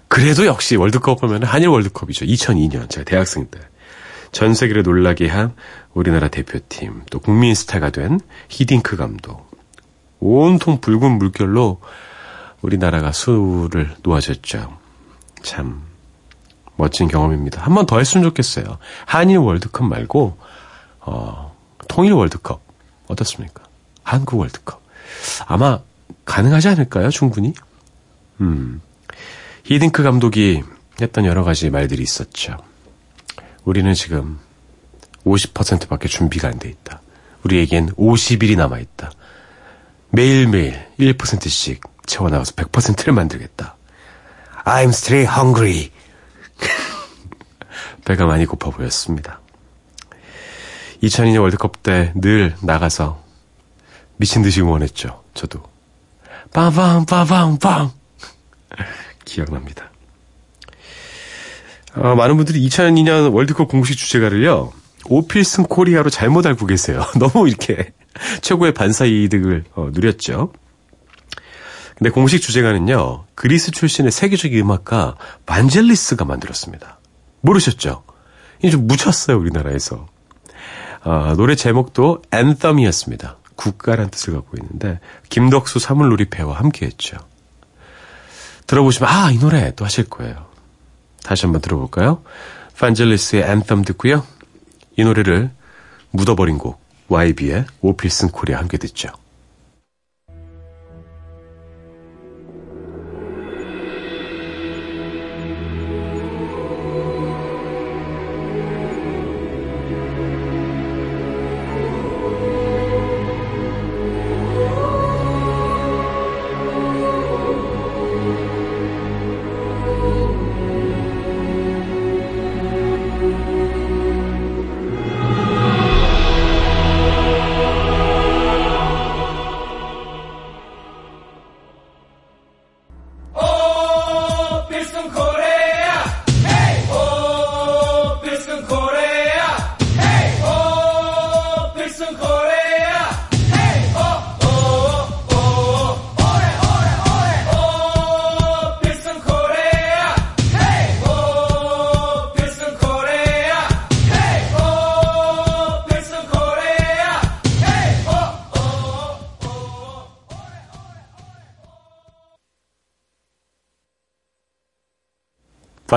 그래도 0.08 0.46
역시 0.46 0.78
월드컵 0.78 1.22
하면 1.22 1.44
한일 1.44 1.68
월드컵이죠. 1.68 2.24
2002년 2.26 2.90
제가 2.90 3.04
대학생 3.04 3.48
때. 3.48 3.60
전 4.32 4.54
세계를 4.54 4.84
놀라게 4.84 5.28
한 5.28 5.54
우리나라 5.94 6.30
대표팀, 6.30 7.02
또 7.12 7.20
국민 7.20 7.54
스타가 7.54 7.90
된 7.90 8.22
히딩크 8.48 8.96
감독. 8.96 9.52
온통 10.22 10.80
붉은 10.80 11.18
물결로 11.18 11.82
우리나라가 12.62 13.12
수를 13.12 13.94
놓아줬죠. 14.04 14.78
참 15.44 15.82
멋진 16.78 17.10
경험입니다. 17.10 17.62
한 17.62 17.74
번 17.74 17.86
더 17.86 17.98
했으면 17.98 18.24
좋겠어요. 18.24 18.78
한일 19.06 19.40
월드컵 19.40 19.84
말고 19.84 20.38
어, 21.02 21.54
통일 21.90 22.14
월드컵 22.14 22.71
어떻습니까? 23.12 23.64
한국 24.04 24.40
월드컵 24.40 24.82
아마 25.48 25.80
가능하지 26.26 26.70
않을까요? 26.70 27.10
충분히. 27.10 27.54
음. 28.40 28.82
히딩크 29.66 30.04
감독이 30.04 30.64
했던 31.02 31.26
여러 31.26 31.44
가지 31.44 31.70
말들이 31.70 32.02
있었죠. 32.04 32.58
우리는 33.64 33.94
지금 33.94 34.40
50%밖에 35.26 36.08
준비가 36.08 36.48
안 36.48 36.58
돼 36.58 36.70
있다. 36.70 37.02
우리에겐 37.44 37.90
50일이 37.92 38.56
남아 38.58 38.80
있다. 38.80 39.12
매일매일 40.10 40.88
1%씩 41.00 41.82
채워나가서 42.06 42.54
100%를 42.54 43.14
만들겠다. 43.14 43.76
I'm 44.66 44.90
still 44.90 45.28
hungry. 45.28 45.92
배가 48.06 48.26
많이 48.26 48.46
고파 48.46 48.70
보였습니다. 48.70 49.41
2002년 51.04 51.42
월드컵 51.42 51.84
때 51.84 52.12
늘 52.16 52.56
나가서 52.62 53.22
미친 54.18 54.42
듯이 54.44 54.62
응원했죠. 54.62 55.24
저도. 55.34 55.64
빠방, 56.54 57.06
빠방, 57.06 57.58
빵! 57.58 57.92
기억납니다. 59.26 59.90
어, 61.96 62.16
많은 62.16 62.38
분들이 62.38 62.66
2002년 62.68 63.34
월드컵 63.34 63.68
공식 63.68 63.98
주제가를요, 63.98 64.72
오필슨 65.06 65.64
코리아로 65.66 66.10
잘못 66.10 66.46
알고 66.46 66.66
계세요. 66.68 67.04
너무 67.18 67.48
이렇게 67.48 67.94
최고의 68.42 68.74
반사 68.74 69.06
이득을 69.06 69.66
어, 69.76 69.90
누렸죠. 69.92 70.54
근데 71.98 72.10
공식 72.12 72.42
주제가는요, 72.42 73.26
그리스 73.36 73.72
출신의 73.72 74.12
세계적 74.12 74.54
음악가 74.54 75.16
반젤리스가 75.46 76.26
만들었습니다. 76.26 77.00
모르셨죠? 77.42 78.04
이게 78.60 78.70
좀 78.70 78.88
묻혔어요, 78.88 79.38
우리나라에서. 79.38 80.08
아, 81.04 81.34
노래 81.36 81.56
제목도 81.56 82.22
앤썸이었습니다. 82.32 83.38
국가란 83.56 84.10
뜻을 84.10 84.34
갖고 84.34 84.58
있는데, 84.58 85.00
김덕수 85.30 85.80
사물놀이패와 85.80 86.58
함께 86.58 86.86
했죠. 86.86 87.18
들어보시면, 88.68 89.10
아, 89.10 89.32
이 89.32 89.40
노래 89.40 89.74
또 89.76 89.86
하실 89.86 90.10
거예요. 90.10 90.46
다시 91.24 91.46
한번 91.46 91.62
들어볼까요? 91.62 92.24
판젤리스의 92.78 93.44
앤썸 93.44 93.84
듣고요. 93.84 94.26
이 94.98 95.04
노래를 95.04 95.52
묻어버린 96.12 96.58
곡, 96.58 96.82
YB의 97.10 97.66
오필슨 97.82 98.30
코리아 98.30 98.58
함께 98.58 98.78
듣죠. 98.78 99.10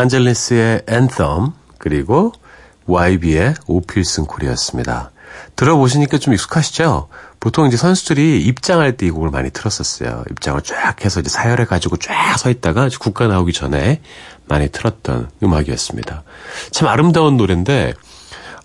판젤리스의 0.08 0.82
앤썸 0.86 1.52
그리고 1.78 2.32
YB의 2.86 3.54
오필슨 3.66 4.26
콜이었습니다. 4.26 5.10
들어보시니까 5.56 6.18
좀 6.18 6.34
익숙하시죠? 6.34 7.08
보통 7.40 7.66
이제 7.66 7.76
선수들이 7.76 8.42
입장할 8.42 8.96
때 8.96 9.06
이 9.06 9.10
곡을 9.10 9.30
많이 9.30 9.50
틀었었어요. 9.50 10.24
입장을 10.30 10.60
쫙 10.62 11.02
해서 11.04 11.20
이제 11.20 11.30
사열해 11.30 11.64
가지고 11.64 11.96
쫙 11.96 12.36
서 12.38 12.50
있다가 12.50 12.88
국가 13.00 13.26
나오기 13.26 13.52
전에 13.52 14.00
많이 14.46 14.68
틀었던 14.68 15.30
음악이었습니다. 15.42 16.22
참 16.70 16.88
아름다운 16.88 17.36
노래인데 17.36 17.94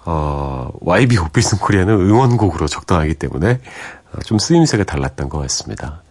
어, 0.06 0.70
YB 0.82 1.18
오필슨 1.18 1.60
코리아는 1.60 1.94
응원곡으로 1.94 2.68
적당하기 2.68 3.16
때문에 3.16 3.60
어, 4.14 4.20
좀 4.26 4.40
쓰임새가 4.40 4.84
달랐던 4.84 5.30
것 5.30 5.40
같습니다. 5.40 6.04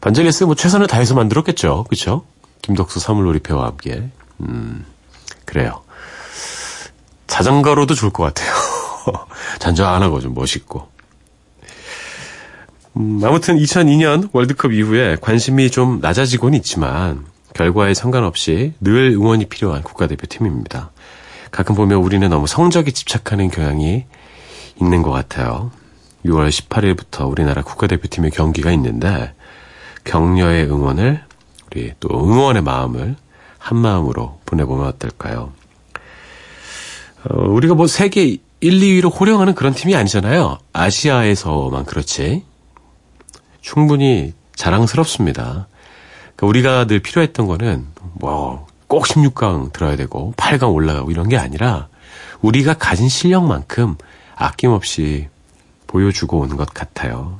반젤리스 0.00 0.44
뭐 0.44 0.54
최선을 0.54 0.86
다해서 0.86 1.14
만들었겠죠. 1.14 1.84
그쵸? 1.88 2.24
김덕수 2.62 3.00
사물놀이패와 3.00 3.66
함께. 3.66 4.10
음, 4.42 4.84
그래요. 5.44 5.82
자전거로도 7.26 7.94
좋을 7.94 8.12
것 8.12 8.22
같아요. 8.24 8.52
잔잔하고 9.58 10.20
좀 10.20 10.34
멋있고. 10.34 10.88
음, 12.96 13.20
아무튼 13.24 13.56
2002년 13.56 14.28
월드컵 14.32 14.72
이후에 14.72 15.16
관심이 15.20 15.70
좀 15.70 16.00
낮아지곤 16.00 16.54
있지만 16.54 17.24
결과에 17.54 17.94
상관없이 17.94 18.74
늘 18.80 19.12
응원이 19.12 19.46
필요한 19.46 19.82
국가대표팀입니다. 19.82 20.90
가끔 21.50 21.74
보면 21.74 21.98
우리는 21.98 22.28
너무 22.28 22.46
성적에 22.46 22.90
집착하는 22.90 23.50
경향이 23.50 24.04
있는 24.80 25.02
것 25.02 25.10
같아요. 25.10 25.70
6월 26.24 26.48
18일부터 26.48 27.30
우리나라 27.30 27.62
국가대표팀의 27.62 28.30
경기가 28.30 28.70
있는데 28.72 29.34
격려의 30.04 30.70
응원을 30.70 31.22
우리 31.70 31.92
또 32.00 32.08
응원의 32.08 32.62
마음을 32.62 33.16
한 33.62 33.78
마음으로 33.78 34.40
보내보면 34.44 34.86
어떨까요? 34.86 35.52
어, 37.24 37.42
우리가 37.48 37.74
뭐 37.74 37.86
세계 37.86 38.24
1, 38.24 38.40
2위로 38.60 39.18
호령하는 39.18 39.54
그런 39.54 39.74
팀이 39.74 39.94
아니잖아요. 39.96 40.58
아시아에서만 40.72 41.84
그렇지. 41.84 42.44
충분히 43.60 44.34
자랑스럽습니다. 44.56 45.68
그러니까 46.36 46.46
우리가 46.46 46.86
늘 46.86 47.00
필요했던 47.00 47.46
거는 47.46 47.86
뭐 48.14 48.72
꼭 48.92 49.06
16강 49.06 49.72
들어야 49.72 49.96
되고 49.96 50.34
8강 50.36 50.74
올라가고 50.74 51.10
이런 51.10 51.26
게 51.26 51.38
아니라 51.38 51.88
우리가 52.42 52.74
가진 52.74 53.08
실력만큼 53.08 53.96
아낌없이 54.36 55.30
보여주고 55.86 56.40
오는 56.40 56.58
것 56.58 56.74
같아요. 56.74 57.38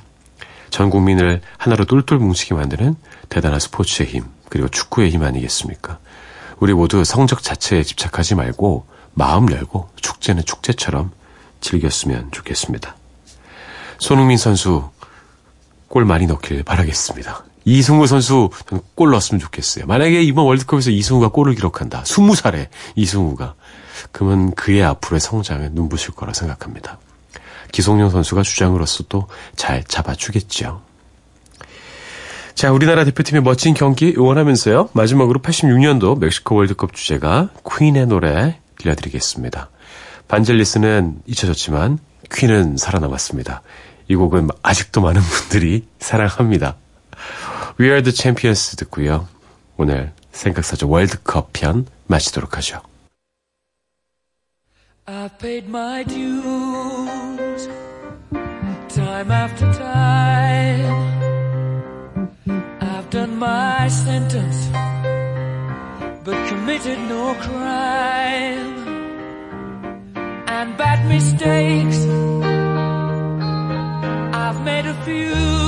전 0.70 0.88
국민을 0.88 1.42
하나로 1.58 1.84
똘똘 1.84 2.16
뭉치게 2.16 2.54
만드는 2.54 2.96
대단한 3.28 3.60
스포츠의 3.60 4.08
힘, 4.08 4.24
그리고 4.48 4.68
축구의 4.68 5.10
힘 5.10 5.24
아니겠습니까? 5.24 5.98
우리 6.62 6.74
모두 6.74 7.02
성적 7.02 7.42
자체에 7.42 7.82
집착하지 7.82 8.36
말고 8.36 8.86
마음 9.14 9.50
열고 9.50 9.88
축제는 9.96 10.44
축제처럼 10.44 11.10
즐겼으면 11.60 12.30
좋겠습니다. 12.30 12.94
손흥민 13.98 14.38
선수 14.38 14.88
골 15.88 16.04
많이 16.04 16.26
넣길 16.26 16.62
바라겠습니다. 16.62 17.42
이승우 17.64 18.06
선수 18.06 18.50
골 18.94 19.10
넣었으면 19.10 19.40
좋겠어요. 19.40 19.86
만약에 19.86 20.22
이번 20.22 20.44
월드컵에서 20.46 20.90
이승우가 20.90 21.30
골을 21.30 21.56
기록한다. 21.56 22.04
20살에 22.04 22.68
이승우가. 22.94 23.54
그러면 24.12 24.54
그의 24.54 24.84
앞으로의 24.84 25.18
성장에 25.18 25.70
눈부실 25.72 26.12
거라 26.14 26.32
생각합니다. 26.32 27.00
기성용 27.72 28.10
선수가 28.10 28.44
주장으로서 28.44 29.02
또 29.08 29.26
잘 29.56 29.82
잡아주겠죠. 29.82 30.80
자, 32.54 32.70
우리나라 32.70 33.04
대표팀의 33.04 33.42
멋진 33.42 33.74
경기 33.74 34.14
응원하면서요. 34.16 34.90
마지막으로 34.92 35.40
86년도 35.40 36.18
멕시코 36.18 36.54
월드컵 36.56 36.94
주제가 36.94 37.50
퀸의 37.68 38.06
노래 38.06 38.58
들려드리겠습니다. 38.78 39.70
반젤리스는 40.28 41.22
잊혀졌지만 41.26 41.98
퀸은 42.32 42.76
살아남았습니다. 42.76 43.62
이 44.08 44.14
곡은 44.14 44.48
아직도 44.62 45.00
많은 45.00 45.20
분들이 45.20 45.86
사랑합니다. 45.98 46.76
We 47.80 47.88
are 47.88 48.02
the 48.02 48.14
champions 48.14 48.76
듣고요. 48.76 49.28
오늘 49.76 50.12
생각사죠 50.32 50.88
월드컵 50.88 51.52
편 51.52 51.86
마치도록 52.06 52.56
하죠. 52.58 52.80
I've 55.06 55.36
paid 55.38 55.68
my 55.68 56.04
dues 56.04 57.68
time 58.94 59.30
after 59.32 59.72
time. 59.72 61.11
My 63.82 63.88
sentence, 63.88 64.68
but 66.22 66.38
committed 66.50 67.00
no 67.08 67.34
crime. 67.34 68.74
And 70.46 70.76
bad 70.78 71.00
mistakes, 71.08 71.98
I've 74.42 74.60
made 74.62 74.86
a 74.86 74.94
few. 75.04 75.61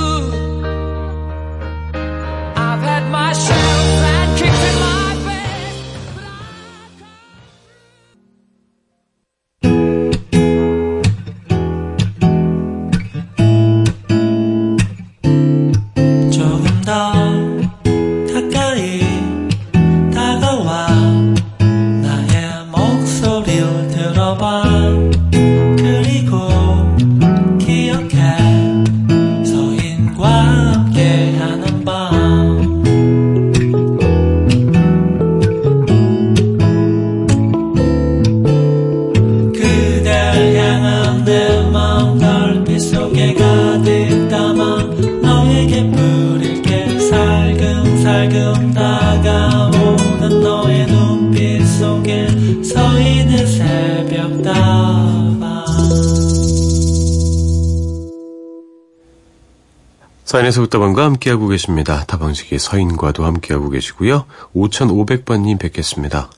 사인에서 60.35 60.63
웃다방과 60.63 61.05
함께하고 61.05 61.47
계십니다. 61.47 62.03
다방식의 62.07 62.59
서인과도 62.59 63.23
함께하고 63.23 63.69
계시고요. 63.69 64.25
5500번님 64.53 65.57
뵙겠습니다. 65.59 66.29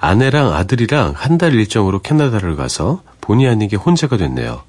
아내랑 0.00 0.54
아들이랑 0.54 1.12
한 1.14 1.36
달 1.36 1.52
일정으로 1.52 2.00
캐나다를 2.00 2.56
가서 2.56 3.02
본의 3.20 3.46
아니게 3.46 3.76
혼자가 3.76 4.16
됐네요. 4.16 4.62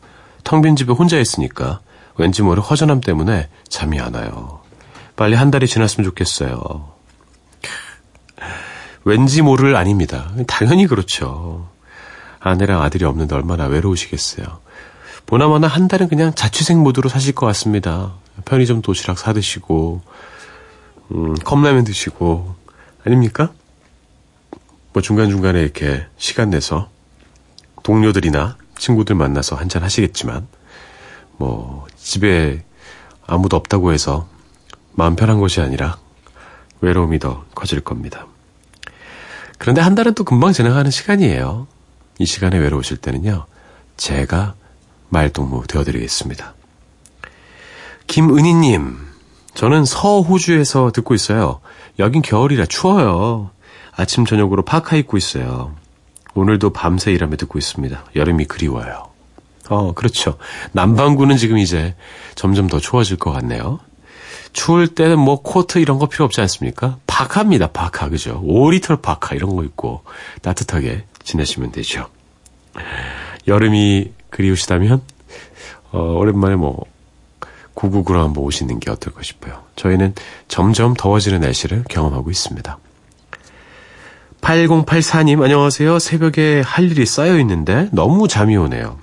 텅 0.43 0.61
빈 0.61 0.75
집에 0.75 0.91
혼자 0.91 1.17
있으니까 1.17 1.79
왠지 2.17 2.41
모를 2.41 2.61
허전함 2.61 2.99
때문에 2.99 3.47
잠이 3.69 4.01
안 4.01 4.15
와요. 4.15 4.59
빨리 5.15 5.35
한 5.35 5.49
달이 5.49 5.65
지났으면 5.65 6.03
좋겠어요. 6.03 6.91
왠지 9.05 9.43
모를 9.43 9.77
아닙니다. 9.77 10.29
당연히 10.45 10.87
그렇죠. 10.87 11.69
아내랑 12.41 12.81
아들이 12.81 13.05
없는데 13.05 13.33
얼마나 13.33 13.65
외로우시겠어요. 13.67 14.59
보나마나 15.27 15.67
한 15.67 15.89
달은 15.89 16.07
그냥 16.07 16.33
자취생 16.33 16.79
모드로 16.79 17.09
사실 17.09 17.35
것 17.35 17.45
같습니다. 17.47 18.13
편의점 18.45 18.81
도시락 18.81 19.19
사 19.19 19.33
드시고, 19.33 20.01
음, 21.11 21.35
컵라면 21.35 21.83
드시고, 21.83 22.55
아닙니까? 23.05 23.51
뭐 24.93 25.01
중간중간에 25.01 25.61
이렇게 25.61 26.05
시간 26.17 26.49
내서 26.49 26.89
동료들이나 27.83 28.57
친구들 28.77 29.15
만나서 29.15 29.57
한잔 29.57 29.83
하시겠지만, 29.83 30.47
뭐, 31.35 31.85
집에 31.97 32.63
아무도 33.25 33.57
없다고 33.57 33.91
해서 33.91 34.29
마음 34.93 35.17
편한 35.17 35.41
것이 35.41 35.59
아니라 35.59 35.97
외로움이 36.79 37.19
더 37.19 37.43
커질 37.53 37.81
겁니다. 37.81 38.27
그런데 39.57 39.81
한 39.81 39.93
달은 39.93 40.13
또 40.13 40.23
금방 40.23 40.53
지나가는 40.53 40.89
시간이에요. 40.89 41.67
이 42.17 42.25
시간에 42.25 42.57
외로우실 42.57 42.97
때는요, 42.97 43.45
제가 43.97 44.55
말동무 45.09 45.65
되어드리겠습니다. 45.67 46.53
김은희님, 48.07 48.97
저는 49.53 49.85
서호주에서 49.85 50.91
듣고 50.91 51.13
있어요. 51.13 51.59
여긴 51.99 52.21
겨울이라 52.21 52.65
추워요. 52.67 53.51
아침 53.95 54.25
저녁으로 54.25 54.63
파카 54.63 54.95
입고 54.95 55.17
있어요. 55.17 55.75
오늘도 56.35 56.71
밤새 56.71 57.11
일하며 57.11 57.35
듣고 57.37 57.57
있습니다. 57.57 58.05
여름이 58.15 58.45
그리워요. 58.45 59.07
어, 59.69 59.93
그렇죠. 59.93 60.37
남반구는 60.71 61.37
지금 61.37 61.57
이제 61.57 61.95
점점 62.35 62.67
더 62.67 62.79
추워질 62.79 63.17
것 63.17 63.31
같네요. 63.31 63.79
추울 64.53 64.87
때는 64.87 65.19
뭐 65.19 65.41
코트 65.41 65.79
이런 65.79 65.99
거 65.99 66.07
필요 66.07 66.25
없지 66.25 66.39
않습니까? 66.41 66.97
파카입니다, 67.07 67.67
파카. 67.71 68.09
그죠? 68.09 68.41
5리터 68.45 69.01
파카 69.01 69.35
이런 69.35 69.55
거 69.55 69.63
입고 69.63 70.03
따뜻하게 70.41 71.05
지내시면 71.23 71.71
되죠. 71.71 72.07
여름이 73.47 74.13
그리우시다면, 74.29 75.01
어, 75.91 75.99
오랜만에 75.99 76.55
뭐, 76.55 76.85
고국으로 77.73 78.23
한번 78.23 78.43
오시는 78.43 78.79
게 78.79 78.89
어떨까 78.89 79.21
싶어요. 79.21 79.63
저희는 79.75 80.15
점점 80.47 80.95
더워지는 80.95 81.41
날씨를 81.41 81.83
경험하고 81.89 82.31
있습니다. 82.31 82.77
8084님, 84.41 85.43
안녕하세요. 85.43 85.99
새벽에 85.99 86.61
할 86.61 86.91
일이 86.91 87.05
쌓여 87.05 87.37
있는데 87.39 87.89
너무 87.91 88.27
잠이 88.27 88.57
오네요. 88.57 88.97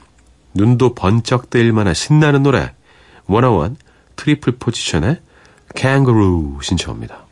눈도 0.54 0.94
번쩍 0.94 1.50
뜨일 1.50 1.72
만한 1.72 1.94
신나는 1.94 2.42
노래. 2.42 2.72
워너원 3.26 3.76
트리플 4.16 4.54
포지션의 4.58 5.18
캥거루 5.74 6.58
신청합니다. 6.62 7.26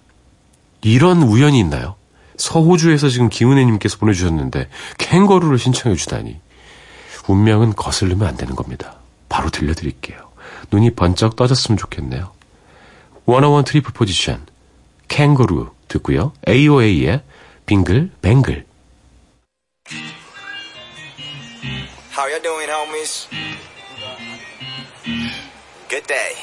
이런 0.82 1.22
우연이 1.22 1.58
있나요? 1.58 1.94
서호주에서 2.36 3.08
지금 3.08 3.28
김은혜님께서 3.28 3.98
보내주셨는데 3.98 4.68
캥거루를 4.98 5.58
신청해 5.58 5.96
주다니. 5.96 6.40
운명은 7.28 7.74
거슬리면 7.74 8.26
안 8.26 8.36
되는 8.36 8.54
겁니다. 8.54 8.96
바로 9.28 9.50
들려드릴게요. 9.50 10.18
눈이 10.70 10.94
번쩍 10.94 11.36
떠졌으면 11.36 11.78
좋겠네요. 11.78 12.32
워너원 13.24 13.64
트리플 13.64 13.92
포지션 13.92 14.44
캥거루 15.08 15.70
듣고요. 15.88 16.32
AOA의 16.48 17.22
빙글 17.66 18.10
뱅글 18.20 18.66
How 22.14 22.28
you 22.28 22.40
doing, 22.42 22.68
homies? 22.68 23.26
Good 25.88 26.06
day. 26.06 26.34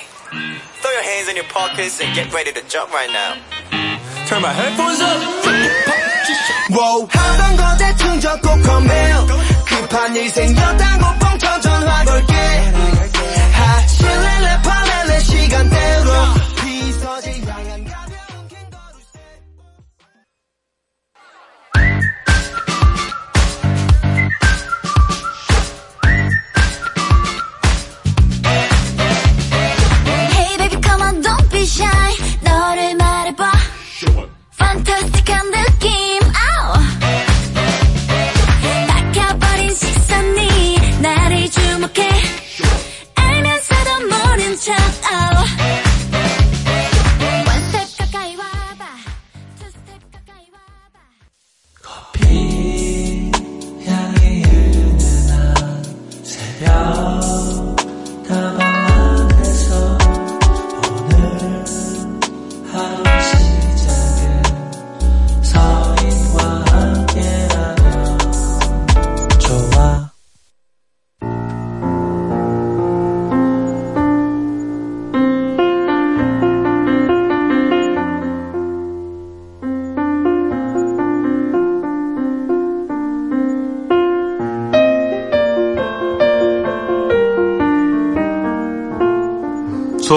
Throw 0.82 0.92
your 0.92 1.04
hands 1.04 1.30
in 1.30 1.36
your 1.36 1.48
pockets 1.48 2.02
and 2.02 2.14
get 2.16 2.34
ready 2.34 2.52
to 2.54 2.62
jump 2.68 2.92
right 2.92 3.10
now. 3.12 3.36
Turn 4.28 4.42
my 4.42 4.52
headphones 4.52 5.00
up. 5.02 5.18
wow. 6.72 7.08
하던 7.10 7.56
거 7.56 7.78
대충 7.78 8.20
적고 8.20 8.48
컴백 8.64 9.59
급한 9.80 10.16
일 10.16 10.30
생겼다고 10.30 11.19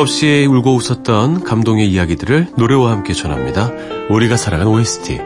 수없이 0.02 0.46
울고 0.50 0.74
웃었던 0.74 1.44
감동의 1.44 1.88
이야기들을 1.88 2.54
노래와 2.56 2.90
함께 2.90 3.12
전합니다. 3.12 3.70
우리가 4.10 4.36
사랑한 4.36 4.66
OST. 4.66 5.20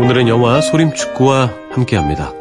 오늘은 0.00 0.28
영화 0.28 0.60
소림축구와 0.60 1.50
함께합니다. 1.70 2.32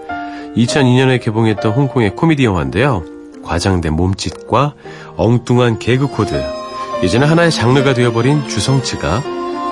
2002년에 0.58 1.22
개봉했던 1.22 1.72
홍콩의 1.72 2.16
코미디 2.18 2.44
영화인데요. 2.44 3.06
과장된 3.44 3.94
몸짓과 3.94 4.74
엉뚱한 5.16 5.80
개그 5.80 6.08
코드, 6.08 6.44
이제는 7.06 7.26
하나의 7.28 7.52
장르가 7.52 7.94
되어버린 7.94 8.50
주성치가 8.50 9.24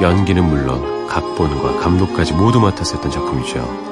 연기는 0.02 0.42
물론 0.42 1.08
각본과 1.08 1.80
감독까지 1.80 2.34
모두 2.34 2.62
했던 2.96 3.12
작품이죠. 3.12 3.89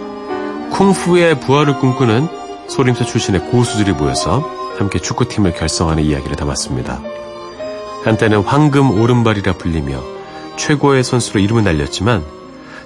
쿵푸의 0.72 1.40
부활을 1.40 1.80
꿈꾸는 1.80 2.28
소림사 2.68 3.06
출신의 3.06 3.50
고수들이 3.52 3.94
모여서 3.94 4.50
함께 4.78 5.00
축구팀을 5.00 5.54
결성하는 5.54 6.04
이야기를 6.04 6.36
담았습니다. 6.36 7.02
한때는 8.04 8.42
황금 8.42 8.92
오른발이라 8.92 9.54
불리며 9.54 10.02
최고의 10.56 11.04
선수로 11.04 11.40
이름을 11.40 11.64
날렸지만 11.64 12.24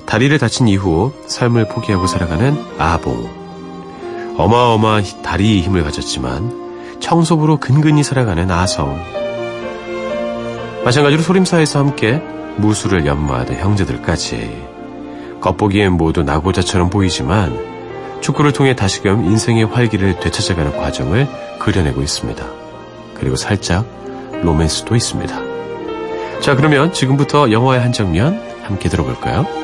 다리를 0.06 0.38
다친 0.40 0.68
이후 0.68 1.12
삶을 1.28 1.68
포기하고 1.68 2.08
살아가는 2.08 2.58
아봉. 2.78 3.30
어마어마한 4.38 5.04
다리의 5.24 5.62
힘을 5.62 5.84
가졌지만 5.84 7.00
청소부로 7.00 7.58
근근히 7.58 8.04
살아가는 8.04 8.50
아성. 8.50 9.00
마찬가지로 10.84 11.22
소림사에서 11.22 11.80
함께 11.80 12.22
무술을 12.58 13.06
연마하던 13.06 13.58
형제들까지. 13.58 14.70
겉보기엔 15.42 15.94
모두 15.94 16.24
나고자처럼 16.24 16.90
보이지만 16.90 17.71
축구를 18.22 18.54
통해 18.54 18.76
다시금 18.76 19.26
인생의 19.26 19.66
활기를 19.66 20.20
되찾아가는 20.20 20.78
과정을 20.78 21.28
그려내고 21.60 22.02
있습니다. 22.02 22.46
그리고 23.16 23.36
살짝 23.36 23.86
로맨스도 24.44 24.96
있습니다. 24.96 25.42
자, 26.42 26.56
그러면 26.56 26.94
지금부터 26.94 27.52
영화의 27.52 27.82
한 27.82 27.92
장면 27.92 28.42
함께 28.64 28.90
들어볼까요? 28.90 29.61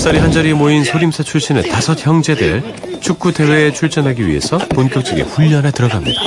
좁쌀이 0.00 0.18
한자리에 0.18 0.54
모인 0.54 0.82
소림사 0.82 1.22
출신의 1.22 1.68
다섯 1.68 2.06
형제들 2.06 2.62
축구 3.02 3.34
대회에 3.34 3.70
출전하기 3.70 4.26
위해서 4.26 4.56
본격적인 4.56 5.26
훈련에 5.26 5.72
들어갑니다. 5.72 6.18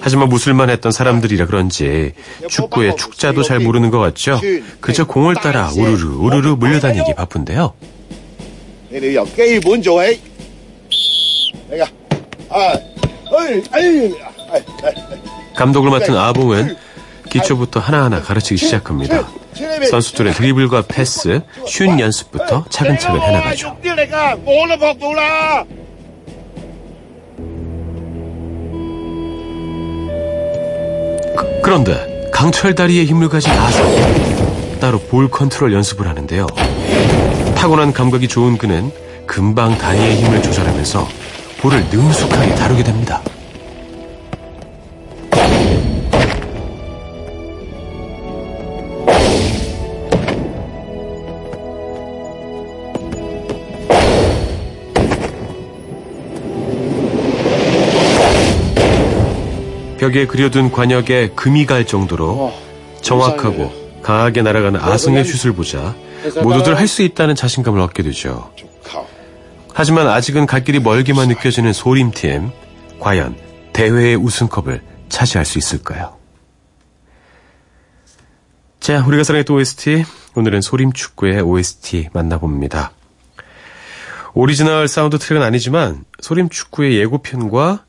하지만 0.00 0.28
무술만 0.28 0.70
했던 0.70 0.90
사람들이라 0.90 1.46
그런지 1.46 2.12
축구의 2.48 2.96
축자도 2.96 3.44
잘 3.44 3.60
모르는 3.60 3.90
것 3.90 4.00
같죠? 4.00 4.40
그저 4.80 5.06
공을 5.06 5.36
따라 5.36 5.70
우르르 5.70 6.08
우르르 6.16 6.48
물려다니기 6.56 7.14
바쁜데요. 7.14 7.72
감독을 15.54 15.90
맡은 15.90 16.16
아봉은 16.16 16.76
기초부터 17.34 17.80
하나하나 17.80 18.20
가르치기 18.22 18.56
시작합니다. 18.64 19.26
선수들의 19.90 20.34
드리블과 20.34 20.84
패스, 20.86 21.40
슛 21.66 21.98
연습부터 21.98 22.64
차근차근 22.70 23.20
해나가죠. 23.20 23.76
그, 31.36 31.60
그런데 31.62 32.30
강철 32.32 32.74
다리의 32.74 33.06
힘을 33.06 33.28
가진 33.28 33.50
아성 33.52 34.78
따로 34.80 35.00
볼 35.00 35.28
컨트롤 35.28 35.72
연습을 35.72 36.06
하는데요. 36.06 36.46
타고난 37.56 37.92
감각이 37.92 38.28
좋은 38.28 38.58
그는 38.58 38.92
금방 39.26 39.76
다리의 39.76 40.16
힘을 40.16 40.42
조절하면서 40.42 41.08
볼을 41.60 41.82
능숙하게 41.90 42.54
다루게 42.54 42.84
됩니다. 42.84 43.22
벽에 60.04 60.26
그려둔 60.26 60.70
과녁에 60.70 61.30
금이 61.30 61.64
갈 61.64 61.86
정도로 61.86 62.52
정확하고 63.00 63.72
강하게 64.02 64.42
날아가는 64.42 64.78
아승의 64.78 65.24
슛을 65.24 65.54
보자 65.54 65.94
모두들 66.42 66.76
할 66.76 66.86
수 66.86 67.00
있다는 67.00 67.34
자신감을 67.34 67.80
얻게 67.80 68.02
되죠. 68.02 68.52
하지만 69.72 70.06
아직은 70.08 70.44
갈 70.44 70.62
길이 70.62 70.78
멀게만 70.78 71.28
느껴지는 71.28 71.72
소림팀. 71.72 72.50
과연 73.00 73.36
대회의 73.72 74.14
우승컵을 74.16 74.82
차지할 75.08 75.46
수 75.46 75.56
있을까요? 75.56 76.16
자, 78.80 79.02
우리가 79.06 79.24
사랑했던 79.24 79.56
OST. 79.56 80.04
오늘은 80.36 80.60
소림 80.60 80.92
축구의 80.92 81.40
OST 81.40 82.10
만나봅니다. 82.12 82.92
오리지널 84.34 84.86
사운드 84.86 85.18
트랙은 85.18 85.42
아니지만 85.42 86.04
소림 86.20 86.50
축구의 86.50 86.98
예고편과 86.98 87.84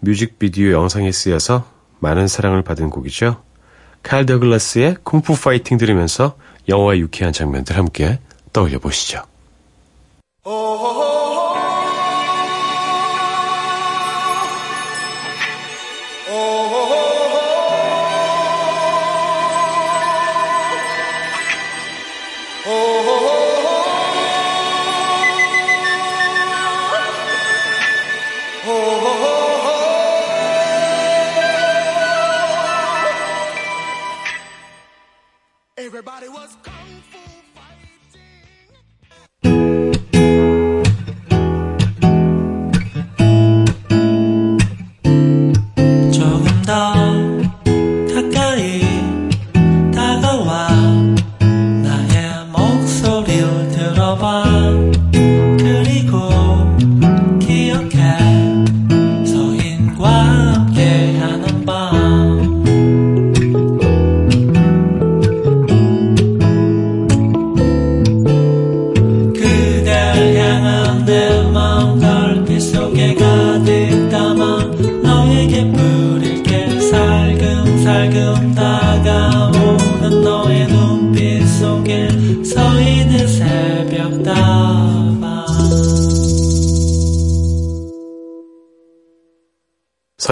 뮤직비디오 0.00 0.72
영상에 0.72 1.10
쓰여서 1.10 1.64
많은 2.00 2.28
사랑을 2.28 2.62
받은 2.62 2.90
곡이죠. 2.90 3.42
칼 4.02 4.26
더글라스의 4.26 4.96
쿵푸 5.02 5.34
파이팅 5.40 5.76
들으면서 5.76 6.36
영화의 6.68 7.00
유쾌한 7.00 7.32
장면들 7.32 7.76
함께 7.76 8.20
떠올려 8.52 8.78
보시죠. 8.78 9.22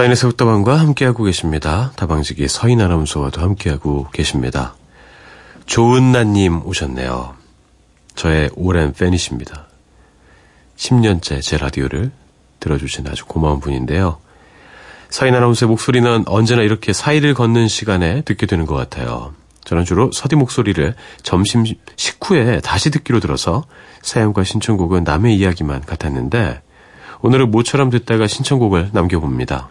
서인의 0.07 0.15
새우다방과 0.15 0.79
함께하고 0.79 1.25
계십니다. 1.25 1.91
다방지기 1.97 2.47
서인 2.47 2.79
아나운서와도 2.79 3.41
함께하고 3.41 4.07
계십니다. 4.13 4.73
좋은나님 5.65 6.65
오셨네요. 6.65 7.35
저의 8.15 8.49
오랜 8.55 8.93
팬이십니다. 8.93 9.67
10년째 10.77 11.41
제 11.41 11.57
라디오를 11.57 12.11
들어주신 12.61 13.05
아주 13.09 13.25
고마운 13.25 13.59
분인데요. 13.59 14.19
서인 15.09 15.35
아나운서의 15.35 15.69
목소리는 15.69 16.23
언제나 16.27 16.61
이렇게 16.61 16.93
사이를 16.93 17.33
걷는 17.33 17.67
시간에 17.67 18.21
듣게 18.21 18.45
되는 18.45 18.65
것 18.65 18.75
같아요. 18.75 19.33
저는 19.65 19.83
주로 19.83 20.09
서디 20.13 20.37
목소리를 20.37 20.95
점심 21.21 21.65
식후에 21.97 22.61
다시 22.61 22.91
듣기로 22.91 23.19
들어서 23.19 23.65
사연과 24.03 24.45
신청곡은 24.45 25.03
남의 25.03 25.35
이야기만 25.35 25.81
같았는데 25.81 26.61
오늘은 27.19 27.51
모처럼 27.51 27.89
듣다가 27.89 28.27
신청곡을 28.27 28.91
남겨봅니다. 28.93 29.69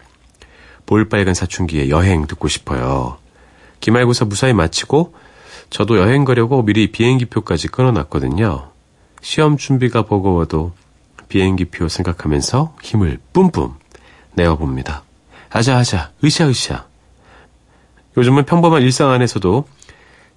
볼빨간 0.87 1.35
사춘기의 1.35 1.91
여행 1.91 2.25
듣고 2.25 2.47
싶어요. 2.47 3.17
기말고사 3.79 4.25
무사히 4.25 4.53
마치고 4.53 5.13
저도 5.69 5.99
여행 5.99 6.25
가려고 6.25 6.63
미리 6.63 6.91
비행기표까지 6.91 7.67
끊어놨거든요. 7.67 8.71
시험 9.21 9.57
준비가 9.57 10.03
버거워도 10.03 10.73
비행기표 11.29 11.89
생각하면서 11.89 12.75
힘을 12.81 13.19
뿜뿜 13.33 13.75
내어봅니다. 14.33 15.03
아자아자, 15.51 16.11
으쌰으쌰. 16.23 16.85
요즘은 18.15 18.45
평범한 18.45 18.81
일상 18.81 19.11
안에서도 19.11 19.67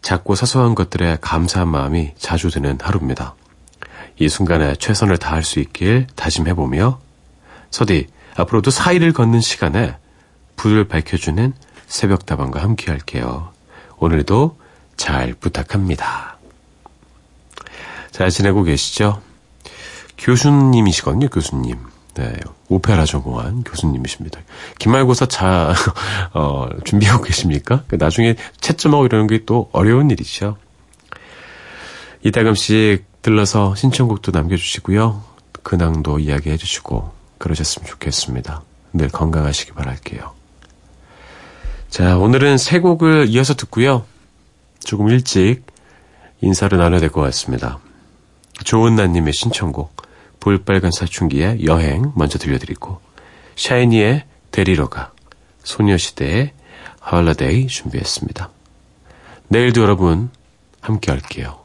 작고 0.03 0.35
사소한 0.35 0.75
것들에 0.75 1.19
감사한 1.21 1.69
마음이 1.69 2.13
자주 2.19 2.51
드는 2.51 2.79
하루입니다. 2.81 3.35
이 4.19 4.29
순간에 4.29 4.75
최선을 4.75 5.19
다할 5.19 5.43
수 5.43 5.61
있길 5.61 6.07
다짐해보며 6.17 6.99
서디, 7.71 8.09
앞으로도 8.37 8.71
사이를 8.71 9.13
걷는 9.13 9.41
시간에 9.41 9.97
불을 10.57 10.85
밝혀주는 10.89 11.53
새벽다방과 11.87 12.63
함께 12.63 12.91
할게요. 12.91 13.51
오늘도 13.99 14.59
잘 14.97 15.35
부탁합니다. 15.35 16.37
잘 18.11 18.31
지내고 18.31 18.63
계시죠? 18.63 19.21
교수님이시거든요, 20.19 21.29
교수님. 21.29 21.79
네, 22.15 22.35
오페라 22.69 23.05
전공한 23.05 23.63
교수님이십니다. 23.63 24.41
기말고사 24.79 25.27
잘, 25.27 25.75
어, 26.35 26.69
준비하고 26.85 27.23
계십니까? 27.25 27.85
그 27.89 27.97
나중에 27.97 28.37
채점하고 28.61 29.07
이러는 29.07 29.27
게 29.27 29.41
또 29.47 29.71
어려운 29.73 30.11
일이죠. 30.11 30.57
이따금씩 32.23 33.05
들러서 33.23 33.75
신청곡도 33.75 34.33
남겨주시고요. 34.33 35.23
근황도 35.63 36.19
이야기해 36.19 36.57
주시고, 36.57 37.11
그러셨으면 37.39 37.89
좋겠습니다. 37.89 38.63
늘 38.93 39.09
건강하시기 39.09 39.73
바랄게요. 39.73 40.40
자, 41.91 42.17
오늘은 42.19 42.57
세 42.57 42.79
곡을 42.79 43.27
이어서 43.31 43.55
듣고요. 43.55 44.05
조금 44.79 45.09
일찍 45.09 45.65
인사를 46.41 46.77
나눠야 46.79 47.01
될 47.01 47.11
것 47.11 47.21
같습니다. 47.23 47.79
좋은 48.65 48.95
나님의 48.95 49.33
신청곡, 49.33 49.95
볼빨간 50.39 50.93
사춘기의 50.93 51.67
여행 51.67 52.13
먼저 52.15 52.39
들려드리고, 52.39 53.01
샤이니의 53.57 54.25
데리러 54.53 54.89
가, 54.89 55.13
소녀시대의 55.65 56.53
헐러데이 57.11 57.67
준비했습니다. 57.67 58.51
내일도 59.49 59.83
여러분 59.83 60.31
함께 60.81 61.11
할게요. 61.11 61.59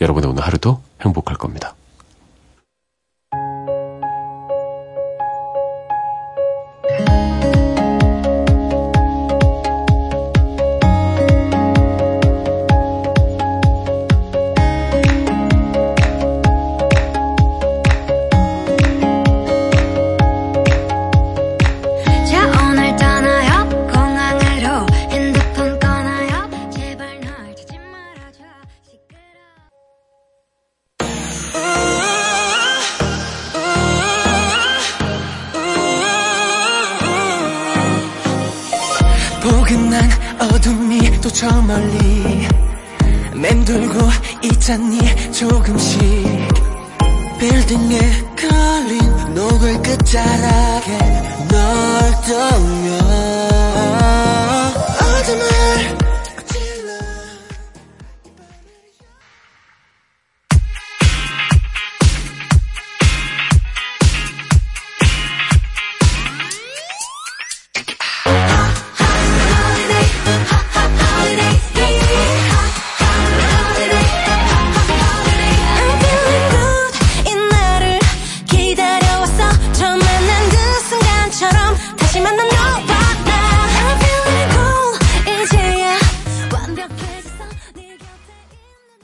여러분의 0.00 0.30
오늘 0.30 0.42
하루도 0.44 0.82
행복할 1.02 1.36
겁니다. 1.36 1.74